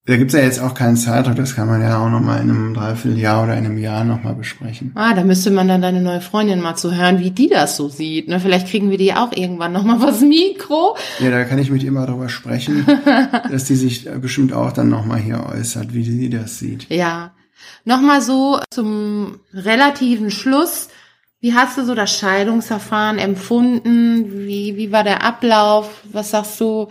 da 0.06 0.16
gibt's 0.16 0.32
ja 0.32 0.40
jetzt 0.40 0.58
auch 0.58 0.72
keinen 0.72 0.96
Zeitdruck, 0.96 1.36
das 1.36 1.54
kann 1.54 1.68
man 1.68 1.82
ja 1.82 1.98
auch 1.98 2.08
nochmal 2.08 2.40
in 2.40 2.48
einem 2.48 2.74
Dreivierteljahr 2.74 3.44
oder 3.44 3.58
in 3.58 3.66
einem 3.66 3.76
Jahr 3.76 4.04
nochmal 4.04 4.34
besprechen. 4.34 4.92
Ah, 4.94 5.12
da 5.12 5.22
müsste 5.22 5.50
man 5.50 5.68
dann 5.68 5.82
deine 5.82 6.00
neue 6.00 6.22
Freundin 6.22 6.62
mal 6.62 6.76
zu 6.76 6.94
hören, 6.94 7.18
wie 7.18 7.30
die 7.30 7.48
das 7.48 7.76
so 7.76 7.90
sieht. 7.90 8.28
Ne? 8.28 8.40
Vielleicht 8.40 8.68
kriegen 8.68 8.90
wir 8.90 8.96
die 8.96 9.12
auch 9.12 9.32
irgendwann 9.32 9.72
nochmal 9.72 10.00
was 10.00 10.22
Mikro. 10.22 10.96
Ja, 11.18 11.30
da 11.30 11.44
kann 11.44 11.58
ich 11.58 11.70
mit 11.70 11.82
ihr 11.82 11.92
mal 11.92 12.06
drüber 12.06 12.30
sprechen, 12.30 12.86
dass 13.50 13.64
die 13.64 13.76
sich 13.76 14.08
bestimmt 14.22 14.54
auch 14.54 14.72
dann 14.72 14.88
nochmal 14.88 15.18
hier 15.18 15.44
äußert, 15.44 15.92
wie 15.92 16.04
sie 16.04 16.30
das 16.30 16.58
sieht. 16.58 16.88
Ja. 16.88 17.32
Nochmal 17.84 18.22
so 18.22 18.60
zum 18.70 19.40
relativen 19.52 20.30
Schluss. 20.30 20.88
Wie 21.46 21.54
hast 21.54 21.78
du 21.78 21.84
so 21.84 21.94
das 21.94 22.10
Scheidungsverfahren 22.18 23.18
empfunden? 23.18 24.48
Wie, 24.48 24.76
wie 24.76 24.90
war 24.90 25.04
der 25.04 25.22
Ablauf? 25.22 26.02
Was 26.10 26.32
sagst 26.32 26.60
du? 26.60 26.88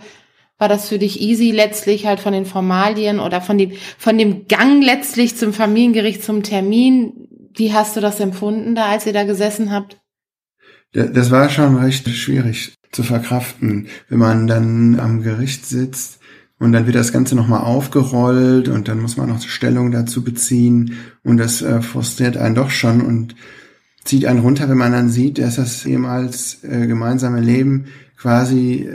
War 0.56 0.70
das 0.70 0.88
für 0.88 0.98
dich 0.98 1.20
easy 1.20 1.50
letztlich 1.50 2.06
halt 2.06 2.20
von 2.20 2.32
den 2.32 2.46
Formalien 2.46 3.20
oder 3.20 3.42
von 3.42 3.58
dem, 3.58 3.72
von 3.98 4.16
dem 4.16 4.48
Gang 4.48 4.82
letztlich 4.82 5.36
zum 5.36 5.52
Familiengericht 5.52 6.24
zum 6.24 6.42
Termin? 6.42 7.28
Wie 7.54 7.74
hast 7.74 7.96
du 7.96 8.00
das 8.00 8.18
empfunden 8.18 8.74
da, 8.74 8.86
als 8.86 9.04
ihr 9.04 9.12
da 9.12 9.24
gesessen 9.24 9.70
habt? 9.72 9.98
Da- 10.94 11.04
Das 11.04 11.30
war 11.30 11.50
schon 11.50 11.76
recht 11.76 12.08
schwierig 12.08 12.72
zu 12.92 13.02
verkraften, 13.02 13.88
wenn 14.08 14.18
man 14.18 14.46
dann 14.46 14.98
am 14.98 15.20
Gericht 15.20 15.66
sitzt 15.66 16.18
und 16.58 16.72
dann 16.72 16.86
wird 16.86 16.96
das 16.96 17.12
Ganze 17.12 17.36
nochmal 17.36 17.60
aufgerollt 17.60 18.68
und 18.68 18.88
dann 18.88 19.02
muss 19.02 19.18
man 19.18 19.28
noch 19.28 19.42
Stellung 19.42 19.90
dazu 19.90 20.24
beziehen 20.24 20.96
und 21.22 21.36
das 21.36 21.60
äh, 21.60 21.82
frustriert 21.82 22.38
einen 22.38 22.54
doch 22.54 22.70
schon 22.70 23.02
und 23.02 23.34
zieht 24.06 24.26
einen 24.26 24.40
runter, 24.40 24.68
wenn 24.68 24.78
man 24.78 24.92
dann 24.92 25.08
sieht, 25.08 25.38
dass 25.38 25.56
das 25.56 25.84
ehemals 25.84 26.64
äh, 26.64 26.86
gemeinsame 26.86 27.40
Leben 27.40 27.86
quasi 28.16 28.88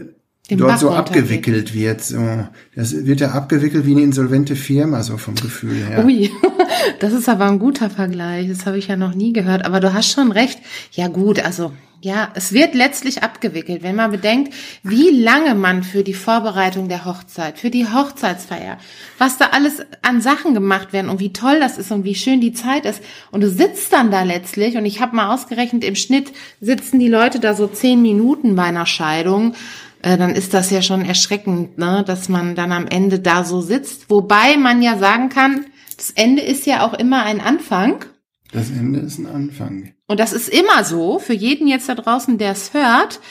Den 0.50 0.58
dort 0.58 0.72
Bach 0.72 0.80
so 0.80 0.92
abgewickelt 0.92 1.74
wird. 1.74 2.02
So, 2.02 2.48
das 2.76 3.06
wird 3.06 3.22
ja 3.22 3.32
abgewickelt 3.32 3.86
wie 3.86 3.92
eine 3.92 4.02
insolvente 4.02 4.56
Firma, 4.56 5.04
so 5.04 5.18
vom 5.18 5.36
Gefühl 5.36 5.86
her. 5.86 6.06
Ui, 6.06 6.32
das 7.00 7.14
ist 7.14 7.30
aber 7.30 7.46
ein 7.46 7.60
guter 7.60 7.90
Vergleich. 7.90 8.48
Das 8.50 8.66
habe 8.66 8.78
ich 8.78 8.88
ja 8.88 8.96
noch 8.96 9.14
nie 9.14 9.34
gehört. 9.34 9.66
Aber 9.66 9.80
du 9.80 9.94
hast 9.94 10.12
schon 10.12 10.32
recht. 10.32 10.60
Ja 10.94 11.08
gut, 11.08 11.40
also 11.40 11.72
ja, 12.04 12.30
es 12.34 12.52
wird 12.52 12.74
letztlich 12.74 13.22
abgewickelt, 13.22 13.84
wenn 13.84 13.96
man 13.96 14.12
bedenkt, 14.12 14.54
wie 14.82 15.10
lange 15.12 15.54
man 15.54 15.84
für 15.84 16.04
die 16.04 16.16
Vorbereitung 16.16 16.90
der 16.90 17.06
Hochzeit, 17.06 17.60
für 17.60 17.70
die 17.70 17.88
Hochzeitsfeier, 17.88 18.78
was 19.20 19.38
da 19.38 19.50
alles 19.52 19.82
an 20.02 20.20
Sachen 20.20 20.54
gemacht 20.54 20.94
werden 20.94 21.10
und 21.10 21.20
wie 21.20 21.32
toll 21.32 21.60
das 21.60 21.78
ist 21.78 21.92
und 21.92 22.04
wie 22.04 22.16
schön 22.16 22.42
die 22.42 22.54
Zeit 22.54 22.86
ist. 22.86 23.04
Und 23.30 23.42
du 23.42 23.50
sitzt 23.50 23.94
dann 23.94 24.10
da 24.10 24.24
letztlich 24.24 24.78
und 24.78 24.86
ich 24.86 25.00
habe 25.00 25.16
mal 25.16 25.34
ausgerechnet, 25.34 25.84
im 25.84 25.96
Schnitt 25.96 26.32
sitzen 26.60 27.00
die 27.00 27.08
Leute 27.08 27.40
da 27.40 27.54
so 27.54 27.68
zehn 27.68 28.02
Minuten 28.02 28.56
bei 28.56 28.64
einer 28.64 28.86
Scheidung 28.88 29.54
äh, 30.02 30.18
dann 30.18 30.32
ist 30.32 30.56
das 30.56 30.72
ja 30.72 30.82
schon 30.82 31.06
erschreckend, 31.06 31.78
ne, 31.78 32.04
dass 32.06 32.28
man 32.28 32.56
dann 32.56 32.72
am 32.72 32.88
Ende 32.88 33.20
da 33.20 33.44
so 33.44 33.62
sitzt. 33.62 34.10
Wobei 34.10 34.58
man 34.58 34.82
ja 34.82 34.98
sagen 34.98 35.30
kann, 35.30 35.68
das 35.96 36.10
Ende 36.10 36.42
ist 36.42 36.66
ja 36.66 36.84
auch 36.84 36.96
immer 36.96 37.24
ein 37.24 37.40
Anfang. 37.40 38.04
Das 38.52 38.70
Ende 38.70 39.00
ist 39.00 39.18
ein 39.18 39.28
Anfang. 39.28 39.94
Und 40.08 40.20
das 40.20 40.34
ist 40.34 40.50
immer 40.50 40.84
so, 40.84 41.20
für 41.20 41.34
jeden 41.34 41.68
jetzt 41.68 41.88
da 41.88 41.96
draußen, 41.96 42.38
der 42.38 42.52
es 42.52 42.74
hört. 42.74 43.22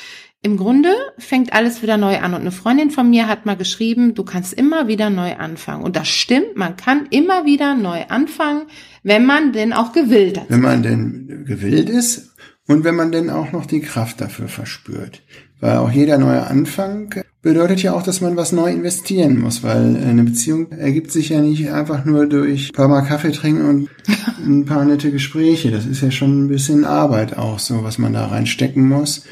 Im 0.43 0.57
Grunde 0.57 0.95
fängt 1.19 1.53
alles 1.53 1.83
wieder 1.83 1.99
neu 1.99 2.19
an. 2.19 2.33
Und 2.33 2.41
eine 2.41 2.53
Freundin 2.53 2.91
von 2.91 3.11
mir 3.11 3.29
hat 3.29 3.45
mal 3.45 3.57
geschrieben, 3.57 4.15
du 4.15 4.25
kannst 4.25 4.55
immer 4.55 4.89
wieder 4.89 5.11
neu 5.11 5.37
anfangen. 5.37 5.85
Und 5.85 5.97
das 5.97 6.09
stimmt, 6.09 6.57
man 6.57 6.77
kann 6.77 7.07
immer 7.11 7.45
wieder 7.45 7.75
neu 7.75 8.05
anfangen, 8.09 8.63
wenn 9.03 9.27
man 9.27 9.53
denn 9.53 9.75
auch 9.75 9.93
gewillt 9.93 10.41
hat. 10.41 10.47
Wenn 10.49 10.63
man 10.63 10.83
denn 10.83 11.45
gewillt 11.47 11.91
ist 11.91 12.35
und 12.67 12.85
wenn 12.85 12.95
man 12.95 13.13
denn 13.13 13.29
auch 13.29 13.53
noch 13.53 13.67
die 13.67 13.83
Kraft 13.83 14.23
dafür 14.23 14.49
verspürt. 14.49 15.23
Weil 15.61 15.77
auch 15.77 15.91
jeder 15.91 16.17
neue 16.17 16.47
Anfang 16.47 17.13
bedeutet 17.43 17.83
ja 17.83 17.95
auch, 17.95 18.03
dass 18.03 18.21
man 18.21 18.37
was 18.37 18.53
neu 18.53 18.71
investieren 18.71 19.41
muss, 19.41 19.63
weil 19.63 19.97
eine 19.97 20.25
Beziehung 20.25 20.71
ergibt 20.73 21.11
sich 21.11 21.31
ja 21.31 21.41
nicht 21.41 21.71
einfach 21.71 22.05
nur 22.05 22.27
durch 22.27 22.71
ein 22.71 22.75
paar 22.75 22.89
Mal 22.89 23.03
Kaffee 23.03 23.33
trinken 23.33 23.69
und 23.69 23.89
ein 24.45 24.67
paar 24.67 24.85
nette 24.85 25.11
Gespräche. 25.11 25.71
Das 25.71 25.87
ist 25.87 26.03
ja 26.03 26.11
schon 26.11 26.45
ein 26.45 26.49
bisschen 26.49 26.85
Arbeit 26.85 27.37
auch 27.39 27.59
so, 27.59 27.83
was 27.83 27.99
man 27.99 28.13
da 28.13 28.27
reinstecken 28.27 28.87
muss. 28.89 29.25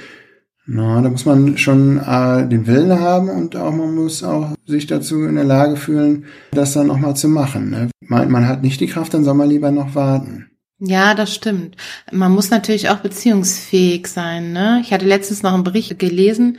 Na, 0.70 1.00
da 1.00 1.08
muss 1.08 1.24
man 1.24 1.56
schon 1.56 1.96
äh, 1.98 2.46
den 2.46 2.66
Willen 2.66 3.00
haben 3.00 3.30
und 3.30 3.56
auch 3.56 3.72
man 3.72 3.94
muss 3.94 4.22
auch 4.22 4.54
sich 4.66 4.86
dazu 4.86 5.24
in 5.24 5.36
der 5.36 5.44
Lage 5.44 5.76
fühlen, 5.76 6.26
das 6.50 6.74
dann 6.74 6.90
auch 6.90 6.98
mal 6.98 7.14
zu 7.14 7.28
machen. 7.28 7.70
Ne? 7.70 7.88
Man, 8.00 8.30
man 8.30 8.46
hat 8.46 8.62
nicht 8.62 8.78
die 8.80 8.86
Kraft, 8.86 9.14
dann 9.14 9.24
soll 9.24 9.32
man 9.32 9.48
lieber 9.48 9.70
noch 9.70 9.94
warten. 9.94 10.50
Ja, 10.78 11.14
das 11.14 11.34
stimmt. 11.34 11.76
Man 12.12 12.32
muss 12.32 12.50
natürlich 12.50 12.90
auch 12.90 12.98
beziehungsfähig 12.98 14.06
sein. 14.08 14.52
Ne? 14.52 14.80
Ich 14.82 14.92
hatte 14.92 15.06
letztens 15.06 15.42
noch 15.42 15.54
einen 15.54 15.64
Bericht 15.64 15.98
gelesen 15.98 16.58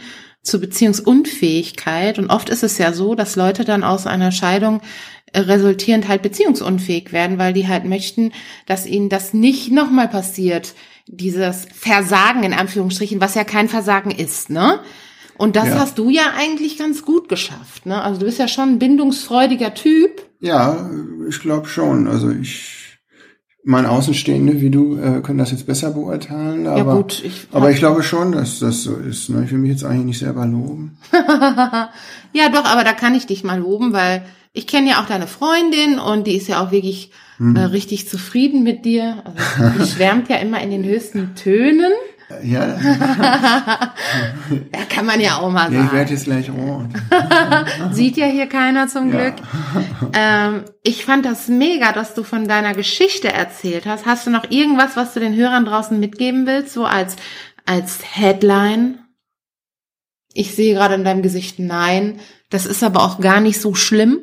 zur 0.50 0.60
Beziehungsunfähigkeit 0.62 2.20
und 2.20 2.30
oft 2.30 2.50
ist 2.50 2.64
es 2.64 2.78
ja 2.78 2.94
so, 2.94 3.16
dass 3.16 3.36
Leute 3.36 3.64
dann 3.66 3.84
aus 3.84 4.08
einer 4.08 4.32
Scheidung 4.32 4.82
äh, 5.34 5.40
resultierend 5.40 6.08
halt 6.08 6.22
beziehungsunfähig 6.22 7.12
werden, 7.12 7.38
weil 7.38 7.54
die 7.54 7.68
halt 7.68 7.86
möchten, 7.86 8.32
dass 8.66 8.86
ihnen 8.86 9.10
das 9.10 9.34
nicht 9.34 9.72
nochmal 9.72 10.08
passiert, 10.08 10.74
dieses 11.08 11.68
Versagen 11.74 12.44
in 12.44 12.54
Anführungsstrichen, 12.54 13.22
was 13.22 13.36
ja 13.36 13.44
kein 13.44 13.70
Versagen 13.70 14.12
ist, 14.12 14.50
ne? 14.50 14.80
Und 15.38 15.56
das 15.56 15.70
Ja. 15.70 15.80
hast 15.80 15.98
du 15.98 16.10
ja 16.10 16.34
eigentlich 16.38 16.78
ganz 16.78 17.04
gut 17.04 17.30
geschafft, 17.30 17.86
ne? 17.86 18.02
Also 18.02 18.20
du 18.20 18.26
bist 18.26 18.40
ja 18.40 18.48
schon 18.48 18.70
ein 18.74 18.80
bindungsfreudiger 18.80 19.74
Typ. 19.74 20.22
Ja, 20.42 20.90
ich 21.30 21.40
glaube 21.40 21.68
schon. 21.68 22.08
Also 22.08 22.30
ich, 22.30 22.79
mein 23.70 23.86
Außenstehende 23.86 24.62
wie 24.62 24.72
du 24.72 24.98
äh, 24.98 25.22
können 25.22 25.38
das 25.38 25.52
jetzt 25.52 25.68
besser 25.68 25.92
beurteilen. 25.92 26.66
Aber, 26.66 26.78
ja 26.78 26.84
gut, 26.84 27.22
ich 27.24 27.48
aber 27.52 27.70
ich 27.70 27.78
glaube 27.78 28.02
schon, 28.02 28.32
dass 28.32 28.58
das 28.58 28.82
so 28.82 28.96
ist. 28.96 29.30
Ne? 29.30 29.44
Ich 29.46 29.52
will 29.52 29.60
mich 29.60 29.70
jetzt 29.70 29.84
eigentlich 29.84 30.06
nicht 30.06 30.20
selber 30.20 30.46
loben. 30.46 30.98
Ja, 32.32 32.50
doch, 32.50 32.66
aber 32.66 32.84
da 32.84 32.94
kann 32.94 33.16
ich 33.16 33.26
dich 33.26 33.44
mal 33.44 33.58
loben, 33.58 33.92
weil 33.92 34.24
ich 34.54 34.68
kenne 34.68 34.92
ja 34.92 35.02
auch 35.02 35.08
deine 35.08 35.26
Freundin 35.26 35.98
und 35.98 36.28
die 36.28 36.38
ist 36.38 36.48
ja 36.48 36.64
auch 36.64 36.72
wirklich 36.72 37.10
äh, 37.40 37.60
richtig 37.60 38.08
zufrieden 38.08 38.62
mit 38.62 38.86
dir. 38.86 39.24
Also, 39.26 39.80
die 39.80 39.90
schwärmt 39.96 40.30
ja 40.30 40.36
immer 40.36 40.62
in 40.62 40.70
den 40.70 40.84
höchsten 40.84 41.34
Tönen. 41.34 41.92
Ja, 42.44 42.78
Da 44.72 44.80
kann 44.90 45.06
man 45.06 45.20
ja 45.20 45.38
auch 45.38 45.50
mal 45.52 45.74
ja 45.74 45.86
ich 45.86 45.92
werde 45.92 46.16
sagen. 46.16 46.16
jetzt 46.16 46.26
gleich 46.26 46.50
rot. 46.50 46.86
Sieht 47.92 48.18
ja 48.18 48.28
hier 48.28 48.48
keiner 48.48 48.88
zum 48.88 49.12
Ja. 49.12 49.30
Glück. 49.32 49.34
Ähm, 50.14 50.64
ich 50.84 51.06
fand 51.06 51.26
das 51.26 51.48
mega, 51.48 51.92
dass 51.92 52.14
du 52.14 52.24
von 52.24 52.48
deiner 52.48 52.74
Geschichte 52.74 53.32
erzählt 53.34 53.86
hast. 53.86 54.06
Hast 54.06 54.28
du 54.28 54.32
noch 54.32 54.50
irgendwas, 54.52 54.96
was 54.96 55.14
du 55.14 55.20
den 55.20 55.36
Hörern 55.36 55.66
draußen 55.66 56.00
mitgeben 56.00 56.46
willst, 56.46 56.74
so 56.74 56.86
als, 56.86 57.16
als 57.66 58.00
Headline? 58.16 59.00
Ich 60.34 60.56
sehe 60.56 60.76
gerade 60.76 60.94
in 60.96 61.04
deinem 61.04 61.24
Gesicht 61.24 61.58
nein. 61.60 62.20
Das 62.52 62.66
ist 62.66 62.84
aber 62.84 63.04
auch 63.04 63.20
gar 63.20 63.42
nicht 63.42 63.60
so 63.60 63.74
schlimm. 63.76 64.20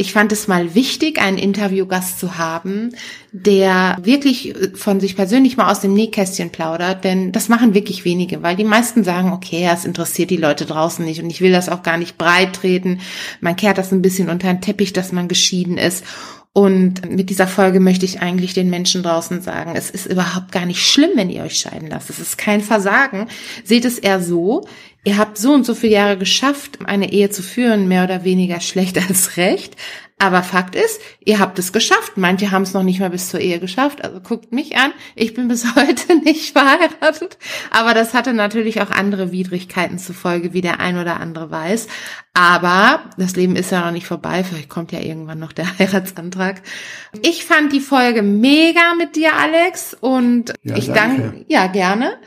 Ich 0.00 0.14
fand 0.14 0.32
es 0.32 0.48
mal 0.48 0.74
wichtig, 0.74 1.20
einen 1.20 1.36
Interviewgast 1.36 2.18
zu 2.18 2.38
haben, 2.38 2.94
der 3.32 3.98
wirklich 4.00 4.54
von 4.72 4.98
sich 4.98 5.14
persönlich 5.14 5.58
mal 5.58 5.70
aus 5.70 5.80
dem 5.80 5.92
Nähkästchen 5.92 6.48
plaudert, 6.48 7.04
denn 7.04 7.32
das 7.32 7.50
machen 7.50 7.74
wirklich 7.74 8.06
wenige, 8.06 8.42
weil 8.42 8.56
die 8.56 8.64
meisten 8.64 9.04
sagen, 9.04 9.30
okay, 9.30 9.62
das 9.62 9.84
interessiert 9.84 10.30
die 10.30 10.38
Leute 10.38 10.64
draußen 10.64 11.04
nicht 11.04 11.22
und 11.22 11.28
ich 11.28 11.42
will 11.42 11.52
das 11.52 11.68
auch 11.68 11.82
gar 11.82 11.98
nicht 11.98 12.16
breit 12.16 12.54
treten. 12.54 13.00
Man 13.42 13.56
kehrt 13.56 13.76
das 13.76 13.92
ein 13.92 14.00
bisschen 14.00 14.30
unter 14.30 14.48
den 14.48 14.62
Teppich, 14.62 14.94
dass 14.94 15.12
man 15.12 15.28
geschieden 15.28 15.76
ist. 15.76 16.02
Und 16.52 17.08
mit 17.08 17.28
dieser 17.30 17.46
Folge 17.46 17.78
möchte 17.78 18.06
ich 18.06 18.20
eigentlich 18.20 18.54
den 18.54 18.70
Menschen 18.70 19.02
draußen 19.02 19.42
sagen, 19.42 19.74
es 19.76 19.90
ist 19.90 20.06
überhaupt 20.06 20.50
gar 20.50 20.64
nicht 20.66 20.84
schlimm, 20.84 21.10
wenn 21.14 21.30
ihr 21.30 21.44
euch 21.44 21.58
scheiden 21.58 21.88
lasst. 21.88 22.10
Es 22.10 22.18
ist 22.18 22.38
kein 22.38 22.62
Versagen. 22.62 23.28
Seht 23.64 23.84
es 23.84 23.98
eher 23.98 24.20
so, 24.20 24.66
ihr 25.04 25.16
habt 25.18 25.38
so 25.38 25.52
und 25.52 25.64
so 25.66 25.74
viele 25.74 25.94
Jahre 25.94 26.18
geschafft, 26.18 26.78
eine 26.84 27.12
Ehe 27.12 27.30
zu 27.30 27.42
führen, 27.42 27.88
mehr 27.88 28.04
oder 28.04 28.24
weniger 28.24 28.60
schlecht 28.60 28.98
als 29.08 29.36
recht. 29.36 29.76
Aber 30.22 30.42
Fakt 30.42 30.74
ist, 30.74 31.00
ihr 31.24 31.38
habt 31.38 31.58
es 31.58 31.72
geschafft. 31.72 32.18
Manche 32.18 32.50
haben 32.50 32.60
es 32.64 32.74
noch 32.74 32.82
nicht 32.82 33.00
mal 33.00 33.08
bis 33.08 33.30
zur 33.30 33.40
Ehe 33.40 33.58
geschafft. 33.58 34.04
Also 34.04 34.20
guckt 34.20 34.52
mich 34.52 34.76
an. 34.76 34.92
Ich 35.14 35.32
bin 35.32 35.48
bis 35.48 35.64
heute 35.76 36.14
nicht 36.16 36.52
verheiratet. 36.52 37.38
Aber 37.70 37.94
das 37.94 38.12
hatte 38.12 38.34
natürlich 38.34 38.82
auch 38.82 38.90
andere 38.90 39.32
Widrigkeiten 39.32 39.98
zufolge, 39.98 40.52
wie 40.52 40.60
der 40.60 40.78
ein 40.78 40.98
oder 40.98 41.20
andere 41.20 41.50
weiß. 41.50 41.86
Aber 42.34 43.00
das 43.16 43.34
Leben 43.34 43.56
ist 43.56 43.72
ja 43.72 43.82
noch 43.82 43.92
nicht 43.92 44.06
vorbei. 44.06 44.44
Vielleicht 44.44 44.68
kommt 44.68 44.92
ja 44.92 45.00
irgendwann 45.00 45.38
noch 45.38 45.52
der 45.52 45.66
Heiratsantrag. 45.78 46.60
Ich 47.22 47.46
fand 47.46 47.72
die 47.72 47.80
Folge 47.80 48.20
mega 48.20 48.92
mit 48.98 49.16
dir, 49.16 49.34
Alex. 49.34 49.96
Und 49.98 50.52
Ja, 50.62 50.76
ich 50.76 50.88
danke. 50.88 51.22
danke, 51.22 51.44
ja, 51.48 51.66
gerne. 51.68 52.18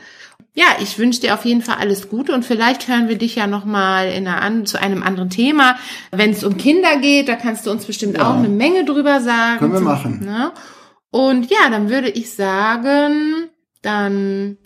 Ja, 0.56 0.66
ich 0.80 0.98
wünsche 0.98 1.20
dir 1.20 1.34
auf 1.34 1.44
jeden 1.44 1.62
Fall 1.62 1.76
alles 1.80 2.08
Gute 2.08 2.32
und 2.32 2.44
vielleicht 2.44 2.86
hören 2.86 3.08
wir 3.08 3.18
dich 3.18 3.34
ja 3.34 3.48
noch 3.48 3.64
mal 3.64 4.08
in 4.08 4.28
einer, 4.28 4.40
an- 4.40 4.66
zu 4.66 4.80
einem 4.80 5.02
anderen 5.02 5.28
Thema. 5.30 5.76
Wenn 6.12 6.30
es 6.30 6.44
um 6.44 6.56
Kinder 6.56 6.96
geht, 6.98 7.28
da 7.28 7.34
kannst 7.34 7.66
du 7.66 7.72
uns 7.72 7.86
bestimmt 7.86 8.18
Ja. 8.18 8.30
auch 8.30 8.36
eine 8.36 8.48
Menge 8.48 8.84
drüber 8.84 9.20
sagen. 9.20 9.58
Können 9.58 9.72
wir 9.72 9.80
machen. 9.80 10.20
Ne? 10.24 10.52
Und 11.10 11.50
ja, 11.50 11.70
dann 11.70 11.90
würde 11.90 12.08
ich 12.08 12.32
sagen, 12.34 13.48
dann 13.82 14.56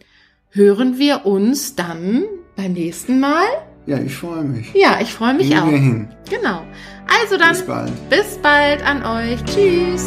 hören 0.50 0.98
wir 0.98 1.24
uns 1.24 1.74
dann 1.74 2.24
beim 2.54 2.72
nächsten 2.74 3.18
Mal. 3.20 3.46
Ja, 3.86 3.98
ich 3.98 4.14
freue 4.14 4.44
mich. 4.44 4.72
Ja, 4.74 4.98
ich 5.00 5.10
freue 5.12 5.32
mich 5.32 5.48
Gehen 5.48 5.58
auch. 5.60 5.70
wir 5.70 5.78
hin. 5.78 6.08
Genau. 6.28 6.62
Also 7.22 7.38
dann 7.38 7.50
Bis 7.50 7.62
bald. 7.62 8.10
bis 8.10 8.36
bald 8.42 8.82
an 8.84 9.02
euch. 9.04 9.42
Tschüss. 9.46 10.06